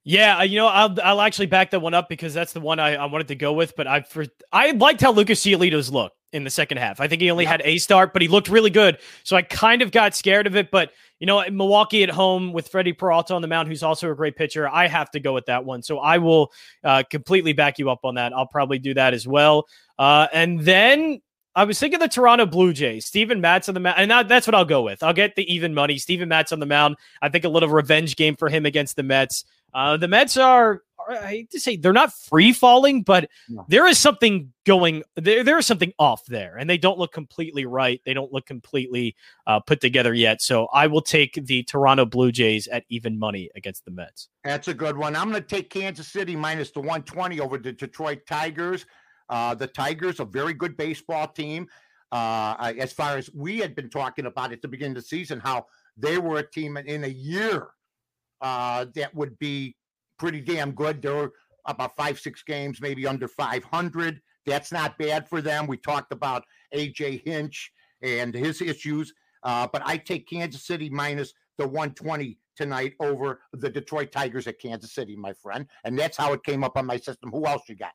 Yeah, 0.07 0.43
you 0.43 0.59
know, 0.59 0.67
I'll 0.67 0.95
I'll 1.03 1.23
actually 1.23 1.47
back 1.47 1.71
that 1.71 1.81
one 1.81 1.95
up 1.95 2.11
because 2.11 2.35
that's 2.35 2.53
the 2.53 2.61
one 2.61 2.79
I, 2.79 2.97
I 2.97 3.07
wanted 3.07 3.29
to 3.29 3.37
go 3.37 3.55
with. 3.55 3.75
But 3.75 3.87
I 3.87 4.03
for 4.03 4.27
I 4.53 4.73
liked 4.73 5.01
how 5.01 5.13
Lucas 5.13 5.43
Giolito's 5.43 5.91
looked 5.91 6.15
in 6.35 6.45
the 6.45 6.51
second 6.51 6.77
half. 6.79 7.01
I 7.01 7.09
think 7.09 7.23
he 7.23 7.31
only 7.31 7.45
Yep. 7.45 7.51
had 7.51 7.63
a 7.65 7.79
start, 7.79 8.13
but 8.13 8.21
he 8.21 8.29
looked 8.29 8.49
really 8.49 8.71
good. 8.71 8.99
So 9.23 9.37
I 9.37 9.43
kind 9.43 9.81
of 9.83 9.91
got 9.91 10.15
scared 10.15 10.47
of 10.47 10.57
it. 10.57 10.71
But 10.71 10.91
you 11.21 11.27
know, 11.27 11.43
Milwaukee 11.51 12.03
at 12.03 12.11
home 12.11 12.53
with 12.53 12.69
Freddie 12.69 12.93
Peralta 12.93 13.35
on 13.35 13.41
the 13.41 13.49
mound, 13.49 13.69
who's 13.69 13.83
also 13.83 14.11
a 14.11 14.15
great 14.15 14.37
pitcher, 14.37 14.69
I 14.69 14.89
have 14.89 15.11
to 15.13 15.21
go 15.21 15.33
with 15.33 15.47
that 15.47 15.65
one. 15.65 15.83
So 15.83 15.99
I 16.01 16.19
will 16.19 16.53
uh, 16.83 17.05
completely 17.09 17.53
back 17.55 17.79
you 17.79 17.89
up 17.89 18.01
on 18.05 18.17
that. 18.17 18.33
I'll 18.35 18.47
probably 18.49 18.79
do 18.79 18.93
that 18.95 19.15
as 19.15 19.27
well. 19.27 19.67
Uh, 19.99 20.27
and 20.33 20.61
then 20.61 21.23
I 21.55 21.65
was 21.65 21.79
thinking 21.79 22.01
the 22.01 22.09
Toronto 22.09 22.47
Blue 22.47 22.73
Jays, 22.73 23.07
Steven 23.07 23.41
Matz 23.41 23.69
on 23.69 23.75
the 23.75 23.81
mound, 23.81 23.97
and 23.99 24.11
that, 24.11 24.27
that's 24.29 24.47
what 24.47 24.57
I'll 24.57 24.65
go 24.65 24.83
with. 24.83 25.05
I'll 25.05 25.13
get 25.15 25.37
the 25.37 25.51
even 25.51 25.73
money. 25.73 25.99
Steven 25.99 26.29
Matz 26.29 26.51
on 26.51 26.59
the 26.59 26.67
mound. 26.67 26.97
I 27.23 27.29
think 27.29 27.45
a 27.45 27.49
little 27.49 27.69
revenge 27.69 28.17
game 28.17 28.35
for 28.35 28.49
him 28.49 28.67
against 28.67 28.97
the 28.97 29.05
Mets. 29.05 29.45
Uh, 29.73 29.97
the 29.97 30.09
Mets 30.09 30.37
are- 30.37 30.83
I 31.09 31.27
hate 31.27 31.51
to 31.51 31.61
say, 31.61 31.77
they're 31.77 31.93
not 31.93 32.13
free 32.13 32.53
falling, 32.53 33.03
but 33.03 33.29
No. 33.49 33.65
there 33.69 33.87
is 33.87 33.99
something 33.99 34.53
going. 34.65 35.03
There, 35.17 35.45
there 35.45 35.59
is 35.59 35.67
something 35.67 35.93
off 35.99 36.25
there, 36.27 36.57
and 36.57 36.69
they 36.69 36.79
don't 36.79 36.99
look 36.99 37.13
completely 37.13 37.67
right. 37.67 38.01
They 38.05 38.15
don't 38.15 38.33
look 38.33 38.47
completely 38.47 39.17
uh, 39.47 39.61
put 39.61 39.81
together 39.81 40.15
yet. 40.15 40.43
So 40.43 40.67
I 40.73 40.87
will 40.87 41.03
take 41.03 41.35
the 41.47 41.63
Toronto 41.65 42.05
Blue 42.07 42.33
Jays 42.33 42.67
at 42.69 42.85
even 42.89 43.19
money 43.19 43.51
against 43.55 43.85
the 43.85 43.91
Mets. 43.91 44.29
That's 44.45 44.69
a 44.69 44.75
good 44.75 44.97
one. 44.97 45.17
I'm 45.17 45.31
going 45.31 45.43
to 45.43 45.49
take 45.49 45.71
Kansas 45.71 46.09
City 46.09 46.37
minus 46.37 46.71
the 46.71 46.81
120 46.81 47.41
over 47.41 47.59
the 47.59 47.73
Detroit 47.73 48.21
Tigers. 48.27 48.87
Uh, 49.29 49.55
the 49.55 49.67
Tigers, 49.67 50.21
a 50.21 50.25
very 50.25 50.53
good 50.55 50.77
baseball 50.77 51.29
team. 51.29 51.67
Uh, 52.13 52.73
as 52.79 52.93
far 52.93 53.17
as 53.17 53.29
we 53.35 53.59
had 53.59 53.75
been 53.75 53.91
talking 53.91 54.27
about 54.27 54.53
at 54.53 54.63
the 54.63 54.69
beginning 54.69 54.97
of 54.97 55.03
the 55.03 55.09
season, 55.09 55.41
how 55.41 55.67
they 55.97 56.19
were 56.19 56.39
a 56.39 56.51
team 56.51 56.77
in 56.77 57.05
a 57.05 57.09
year 57.09 57.69
uh, 58.41 58.87
that 58.95 59.15
would 59.15 59.39
be 59.39 59.75
pretty 60.25 60.41
damn 60.41 60.73
good. 60.73 61.03
They're 61.03 61.33
about 61.67 61.95
five, 61.97 62.19
six 62.19 62.43
games, 62.43 62.81
maybe 62.81 63.07
under 63.07 63.29
500. 63.29 64.23
That's 64.47 64.73
not 64.73 64.97
bad 64.97 65.29
for 65.29 65.43
them. 65.43 65.67
We 65.67 65.77
talked 65.77 66.13
about 66.13 66.45
AJ 66.75 67.27
Hinch 67.27 67.71
and 68.01 68.35
his 68.35 68.63
issues, 68.63 69.13
uh, 69.43 69.69
but 69.71 69.83
I 69.85 69.99
take 69.99 70.27
Kansas 70.27 70.67
City 70.67 70.89
minus 70.89 71.35
the 71.59 71.67
120 71.67 72.39
tonight 72.57 72.95
over 73.01 73.41
the 73.53 73.69
Detroit 73.69 74.13
Tigers 74.13 74.47
at 74.47 74.59
Kansas 74.59 74.95
City, 74.95 75.15
my 75.15 75.35
friend. 75.35 75.67
And 75.85 75.99
that's 75.99 76.17
how 76.17 76.33
it 76.33 76.43
came 76.43 76.65
up 76.65 76.79
on 76.79 76.87
my 76.87 76.97
system. 76.97 77.31
Who 77.31 77.45
else 77.47 77.65
you 77.69 77.77
got? 77.77 77.93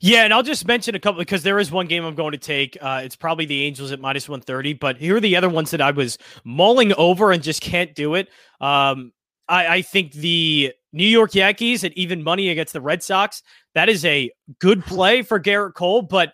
Yeah, 0.00 0.24
and 0.24 0.34
I'll 0.34 0.42
just 0.42 0.66
mention 0.66 0.96
a 0.96 0.98
couple 0.98 1.20
because 1.20 1.44
there 1.44 1.58
is 1.58 1.70
one 1.70 1.86
game 1.86 2.04
I'm 2.04 2.14
going 2.14 2.32
to 2.32 2.38
take. 2.38 2.76
Uh, 2.78 3.00
it's 3.04 3.16
probably 3.16 3.46
the 3.46 3.62
Angels 3.64 3.90
at 3.90 4.00
minus 4.00 4.28
130, 4.28 4.74
but 4.74 4.98
here 4.98 5.16
are 5.16 5.20
the 5.20 5.36
other 5.36 5.48
ones 5.48 5.70
that 5.70 5.80
I 5.80 5.92
was 5.92 6.18
mulling 6.44 6.92
over 6.92 7.32
and 7.32 7.42
just 7.42 7.62
can't 7.62 7.94
do 7.94 8.16
it. 8.16 8.28
Um, 8.60 9.12
I, 9.48 9.66
I 9.66 9.82
think 9.82 10.12
the 10.12 10.72
New 10.92 11.06
York 11.06 11.34
Yankees 11.34 11.84
at 11.84 11.92
even 11.94 12.22
money 12.22 12.48
against 12.50 12.72
the 12.72 12.80
Red 12.80 13.02
Sox, 13.02 13.42
that 13.74 13.88
is 13.88 14.04
a 14.04 14.30
good 14.58 14.84
play 14.84 15.22
for 15.22 15.40
Gerrit 15.40 15.74
Cole, 15.74 16.02
but 16.02 16.32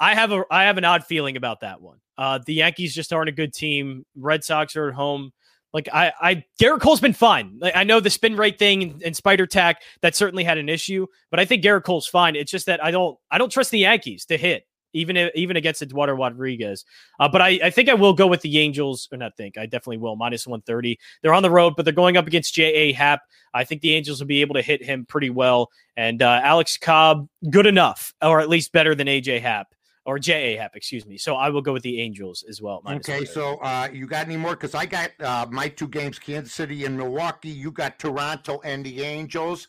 I 0.00 0.14
have 0.14 0.32
a 0.32 0.44
I 0.50 0.64
have 0.64 0.78
an 0.78 0.84
odd 0.84 1.04
feeling 1.04 1.36
about 1.36 1.60
that 1.60 1.80
one. 1.80 1.98
Uh, 2.16 2.38
the 2.44 2.54
Yankees 2.54 2.94
just 2.94 3.12
aren't 3.12 3.28
a 3.28 3.32
good 3.32 3.52
team. 3.52 4.04
Red 4.16 4.44
Sox 4.44 4.76
are 4.76 4.88
at 4.88 4.94
home. 4.94 5.32
Like 5.72 5.88
I, 5.92 6.12
I 6.20 6.44
Gerrit 6.60 6.80
Cole's 6.80 7.00
been 7.00 7.12
fine. 7.12 7.58
Like 7.60 7.74
I 7.76 7.84
know 7.84 8.00
the 8.00 8.10
spin 8.10 8.36
rate 8.36 8.58
thing 8.58 9.02
and, 9.04 9.16
spider 9.16 9.46
tack 9.46 9.82
that 10.02 10.14
certainly 10.14 10.44
had 10.44 10.58
an 10.58 10.68
issue, 10.68 11.06
but 11.30 11.40
I 11.40 11.44
think 11.44 11.64
Gerrit 11.64 11.84
Cole's 11.84 12.06
fine. 12.06 12.36
It's 12.36 12.50
just 12.50 12.66
that 12.66 12.82
I 12.84 12.90
don't 12.90 13.18
I 13.30 13.38
don't 13.38 13.50
trust 13.50 13.70
the 13.70 13.80
Yankees 13.80 14.24
to 14.26 14.36
hit 14.36 14.66
even 14.94 15.16
if, 15.16 15.30
even 15.34 15.56
against 15.56 15.82
Eduardo 15.82 16.14
Rodriguez. 16.14 16.84
Uh, 17.20 17.28
but 17.28 17.42
I, 17.42 17.60
I 17.64 17.70
think 17.70 17.88
I 17.88 17.94
will 17.94 18.14
go 18.14 18.26
with 18.26 18.40
the 18.40 18.58
Angels, 18.58 19.08
or 19.12 19.18
not 19.18 19.36
think 19.36 19.58
I 19.58 19.66
definitely 19.66 19.98
will 19.98 20.16
minus 20.16 20.46
one 20.46 20.62
thirty. 20.62 20.98
They're 21.22 21.34
on 21.34 21.42
the 21.42 21.50
road, 21.50 21.74
but 21.76 21.84
they're 21.84 21.92
going 21.92 22.16
up 22.16 22.26
against 22.26 22.54
J 22.54 22.64
A 22.64 22.92
Happ. 22.92 23.20
I 23.52 23.64
think 23.64 23.82
the 23.82 23.94
Angels 23.94 24.20
will 24.20 24.26
be 24.26 24.40
able 24.40 24.54
to 24.54 24.62
hit 24.62 24.82
him 24.82 25.04
pretty 25.06 25.30
well, 25.30 25.70
and 25.96 26.22
uh, 26.22 26.40
Alex 26.42 26.78
Cobb 26.78 27.28
good 27.50 27.66
enough, 27.66 28.14
or 28.22 28.40
at 28.40 28.48
least 28.48 28.72
better 28.72 28.94
than 28.94 29.06
AJ 29.06 29.42
Happ 29.42 29.74
or 30.04 30.18
J 30.18 30.54
A 30.54 30.60
Happ, 30.60 30.76
excuse 30.76 31.06
me. 31.06 31.16
So 31.16 31.36
I 31.36 31.48
will 31.48 31.62
go 31.62 31.72
with 31.72 31.82
the 31.82 32.00
Angels 32.00 32.44
as 32.48 32.60
well. 32.60 32.78
Okay, 32.86 33.20
130. 33.20 33.26
so 33.26 33.56
uh, 33.56 33.88
you 33.92 34.06
got 34.06 34.26
any 34.26 34.36
more? 34.36 34.52
Because 34.52 34.74
I 34.74 34.86
got 34.86 35.10
uh, 35.20 35.46
my 35.50 35.68
two 35.68 35.88
games, 35.88 36.18
Kansas 36.18 36.52
City 36.52 36.84
and 36.84 36.96
Milwaukee. 36.96 37.48
You 37.48 37.70
got 37.70 37.98
Toronto 37.98 38.60
and 38.64 38.84
the 38.84 39.02
Angels. 39.02 39.68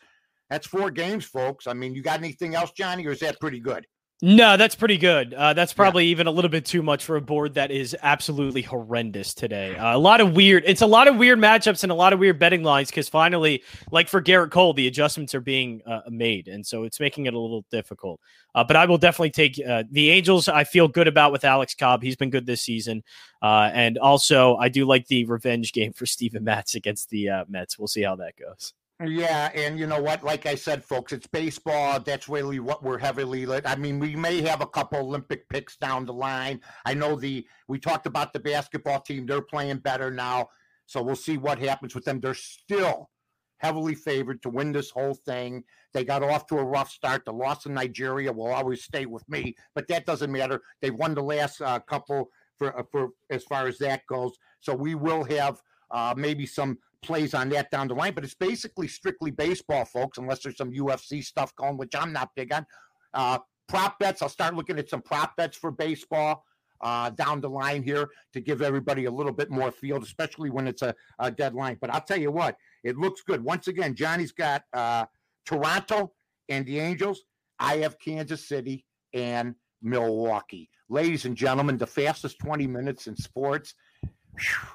That's 0.50 0.68
four 0.68 0.92
games, 0.92 1.26
folks. 1.26 1.68
I 1.68 1.74
mean, 1.74 1.96
you 1.96 2.04
got 2.04 2.20
anything 2.20 2.56
else, 2.56 2.72
Johnny, 2.72 3.06
or 3.08 3.12
is 3.12 3.20
that 3.22 3.40
pretty 3.40 3.60
good? 3.60 3.86
No, 4.22 4.56
that's 4.56 4.76
pretty 4.76 4.98
good. 4.98 5.34
Uh, 5.34 5.54
that's 5.54 5.74
probably 5.74 6.08
even 6.08 6.26
a 6.26 6.32
little 6.32 6.50
bit 6.50 6.64
too 6.64 6.82
much 6.82 7.04
for 7.04 7.18
a 7.18 7.22
board 7.22 7.56
that 7.56 7.70
is 7.70 7.96
absolutely 8.02 8.62
horrendous 8.62 9.34
today. 9.34 9.76
Uh, 9.76 9.96
a 9.96 10.00
lot 10.00 10.22
of 10.22 10.34
weird. 10.34 10.64
It's 10.66 10.82
a 10.82 10.88
lot 10.88 11.10
of 11.10 11.18
weird 11.18 11.38
matchups 11.38 11.84
and 11.84 11.92
a 11.92 11.96
lot 11.96 12.14
of 12.14 12.20
weird 12.20 12.40
betting 12.40 12.64
lines 12.64 12.90
because 12.90 13.10
finally, 13.10 13.62
like 13.92 14.08
for 14.08 14.22
Gerrit 14.22 14.52
Cole, 14.52 14.74
the 14.74 14.88
adjustments 14.88 15.36
are 15.36 15.42
being 15.42 15.82
uh, 15.86 16.00
made, 16.10 16.48
and 16.48 16.66
so 16.66 16.84
it's 16.86 16.98
making 17.02 17.26
it 17.26 17.34
a 17.34 17.40
little 17.40 17.66
difficult. 17.70 18.22
Uh, 18.56 18.64
but 18.64 18.78
I 18.78 18.86
will 18.86 18.98
definitely 18.98 19.32
take 19.32 19.60
uh, 19.68 19.84
the 19.92 20.10
Angels. 20.12 20.48
I 20.48 20.64
feel 20.64 20.88
good 20.88 21.10
about 21.10 21.34
with 21.34 21.44
Alex 21.44 21.76
Cobb. 21.76 22.02
He's 22.02 22.16
been 22.16 22.30
good 22.30 22.46
this 22.46 22.62
season, 22.62 23.04
uh, 23.42 23.70
and 23.74 23.98
also 23.98 24.56
I 24.56 24.70
do 24.70 24.86
like 24.86 25.08
the 25.08 25.26
revenge 25.26 25.74
game 25.74 25.92
for 25.92 26.06
Steven 26.06 26.46
Matz 26.46 26.74
against 26.74 27.10
the 27.10 27.30
uh, 27.30 27.46
Mets. 27.50 27.78
We'll 27.78 27.90
see 27.90 28.04
how 28.04 28.16
that 28.16 28.38
goes. 28.38 28.74
Yeah, 29.04 29.52
and 29.54 29.78
you 29.78 29.88
know 29.88 30.02
what? 30.02 30.24
Like 30.24 30.46
I 30.46 30.56
said, 30.56 30.82
folks, 30.82 31.12
it's 31.12 31.28
baseball. 31.28 32.00
That's 32.00 32.30
really 32.30 32.62
what 32.62 32.82
we're 32.82 32.98
heavily 32.98 33.46
lit. 33.46 33.68
I 33.68 33.76
mean, 33.76 34.00
we 34.00 34.16
may 34.16 34.42
have 34.44 34.62
a 34.62 34.68
couple 34.68 35.00
Olympic 35.00 35.50
picks 35.50 35.76
down 35.76 36.06
the 36.06 36.14
line. 36.14 36.62
I 36.86 36.94
know 36.94 37.18
the 37.18 37.46
we 37.68 37.78
talked 37.78 38.06
about 38.06 38.32
the 38.32 38.40
basketball 38.40 39.02
team; 39.02 39.26
they're 39.26 39.42
playing 39.42 39.80
better 39.80 40.12
now, 40.12 40.48
so 40.86 41.04
we'll 41.04 41.18
see 41.18 41.38
what 41.38 41.60
happens 41.60 41.94
with 41.94 42.06
them. 42.06 42.22
They're 42.22 42.34
still 42.34 43.10
heavily 43.58 43.96
favored 43.96 44.42
to 44.44 44.50
win 44.50 44.72
this 44.72 44.92
whole 44.92 45.14
thing. 45.14 45.66
They 45.94 46.06
got 46.06 46.24
off 46.24 46.48
to 46.48 46.60
a 46.60 46.64
rough 46.64 46.90
start. 46.90 47.26
The 47.26 47.34
loss 47.34 47.66
in 47.66 47.74
Nigeria 47.74 48.32
will 48.32 48.54
always 48.54 48.86
stay 48.86 49.06
with 49.06 49.28
me, 49.28 49.56
but 49.74 49.90
that 49.90 50.06
doesn't 50.06 50.32
matter. 50.32 50.62
They 50.82 50.92
won 50.92 51.16
the 51.16 51.24
last 51.24 51.60
uh, 51.60 51.80
couple 51.80 52.30
for 52.58 52.80
uh, 52.80 52.84
for 52.94 53.10
as 53.30 53.44
far 53.44 53.68
as 53.68 53.78
that 53.80 54.08
goes. 54.08 54.38
So 54.62 54.74
we 54.74 54.96
will 54.96 55.26
have 55.26 55.62
uh, 55.92 56.14
maybe 56.18 56.46
some 56.46 56.78
plays 57.06 57.34
on 57.34 57.50
that 57.50 57.72
down 57.72 57.88
the 57.88 57.94
line, 57.94 58.14
but 58.14 58.24
it's 58.24 58.34
basically 58.34 58.88
strictly 58.88 59.32
baseball, 59.32 59.86
folks, 59.86 60.18
unless 60.18 60.44
there's 60.44 60.58
some 60.58 60.72
UFC 60.72 61.24
stuff 61.24 61.56
going, 61.56 61.78
which 61.78 61.96
I'm 61.96 62.12
not 62.12 62.32
big 62.36 62.54
on. 62.54 62.66
Uh, 63.14 63.40
prop 63.68 64.00
bets, 64.00 64.22
I'll 64.22 64.30
start 64.30 64.56
looking 64.56 64.80
at 64.80 64.90
some 64.90 65.02
prop 65.02 65.36
bets 65.36 65.58
for 65.58 65.72
baseball 65.72 66.44
uh, 66.82 67.10
down 67.12 67.42
the 67.42 67.50
line 67.50 67.84
here 67.84 68.10
to 68.34 68.42
give 68.42 68.62
everybody 68.62 69.06
a 69.06 69.12
little 69.12 69.32
bit 69.32 69.50
more 69.50 69.72
field, 69.72 70.04
especially 70.04 70.50
when 70.50 70.68
it's 70.68 70.82
a, 70.82 70.94
a 71.20 71.32
deadline. 71.32 71.78
But 71.80 71.90
I'll 71.90 72.02
tell 72.02 72.20
you 72.20 72.32
what, 72.32 72.58
it 72.84 72.98
looks 72.98 73.22
good. 73.22 73.44
Once 73.44 73.68
again, 73.68 73.96
Johnny's 73.96 74.32
got 74.32 74.64
uh, 74.74 75.06
Toronto 75.46 76.14
and 76.50 76.66
the 76.66 76.80
Angels. 76.80 77.24
I 77.60 77.78
have 77.78 78.00
Kansas 78.00 78.48
City 78.48 78.86
and 79.14 79.56
Milwaukee. 79.82 80.70
Ladies 80.90 81.26
and 81.26 81.36
gentlemen, 81.36 81.78
the 81.78 81.88
fastest 81.88 82.40
20 82.40 82.68
minutes 82.68 83.08
in 83.08 83.16
sports. 83.16 83.74
Whew, 84.02 84.70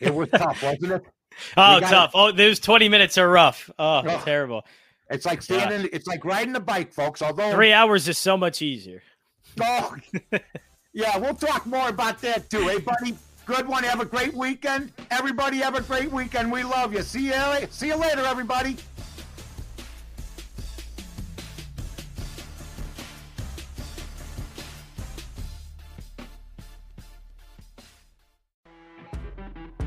it 0.00 0.14
was 0.14 0.28
tough, 0.34 0.62
wasn't 0.62 0.92
it? 0.92 1.02
Oh, 1.56 1.80
tough. 1.80 2.12
Oh, 2.14 2.32
those 2.32 2.58
20 2.60 2.88
minutes 2.88 3.18
are 3.18 3.28
rough. 3.28 3.70
Oh, 3.78 4.02
oh. 4.06 4.22
terrible. 4.24 4.64
It's 5.10 5.26
like 5.26 5.42
standing, 5.42 5.82
yeah. 5.82 5.88
it's 5.92 6.06
like 6.06 6.24
riding 6.24 6.56
a 6.56 6.60
bike, 6.60 6.92
folks. 6.92 7.22
Although 7.22 7.52
three 7.52 7.72
hours 7.72 8.08
is 8.08 8.18
so 8.18 8.36
much 8.36 8.62
easier. 8.62 9.02
Oh, 9.58 9.96
yeah, 10.92 11.16
we'll 11.16 11.34
talk 11.34 11.64
more 11.64 11.88
about 11.88 12.20
that 12.20 12.50
too. 12.50 12.68
Hey, 12.68 12.78
buddy, 12.78 13.16
good 13.46 13.66
one. 13.66 13.84
Have 13.84 14.00
a 14.00 14.04
great 14.04 14.34
weekend. 14.34 14.92
Everybody, 15.10 15.58
have 15.58 15.74
a 15.74 15.80
great 15.80 16.12
weekend. 16.12 16.52
We 16.52 16.62
love 16.62 16.92
you. 16.92 17.00
See 17.00 17.28
you. 17.28 17.66
See 17.70 17.86
you 17.86 17.96
later, 17.96 18.20
everybody. 18.26 18.76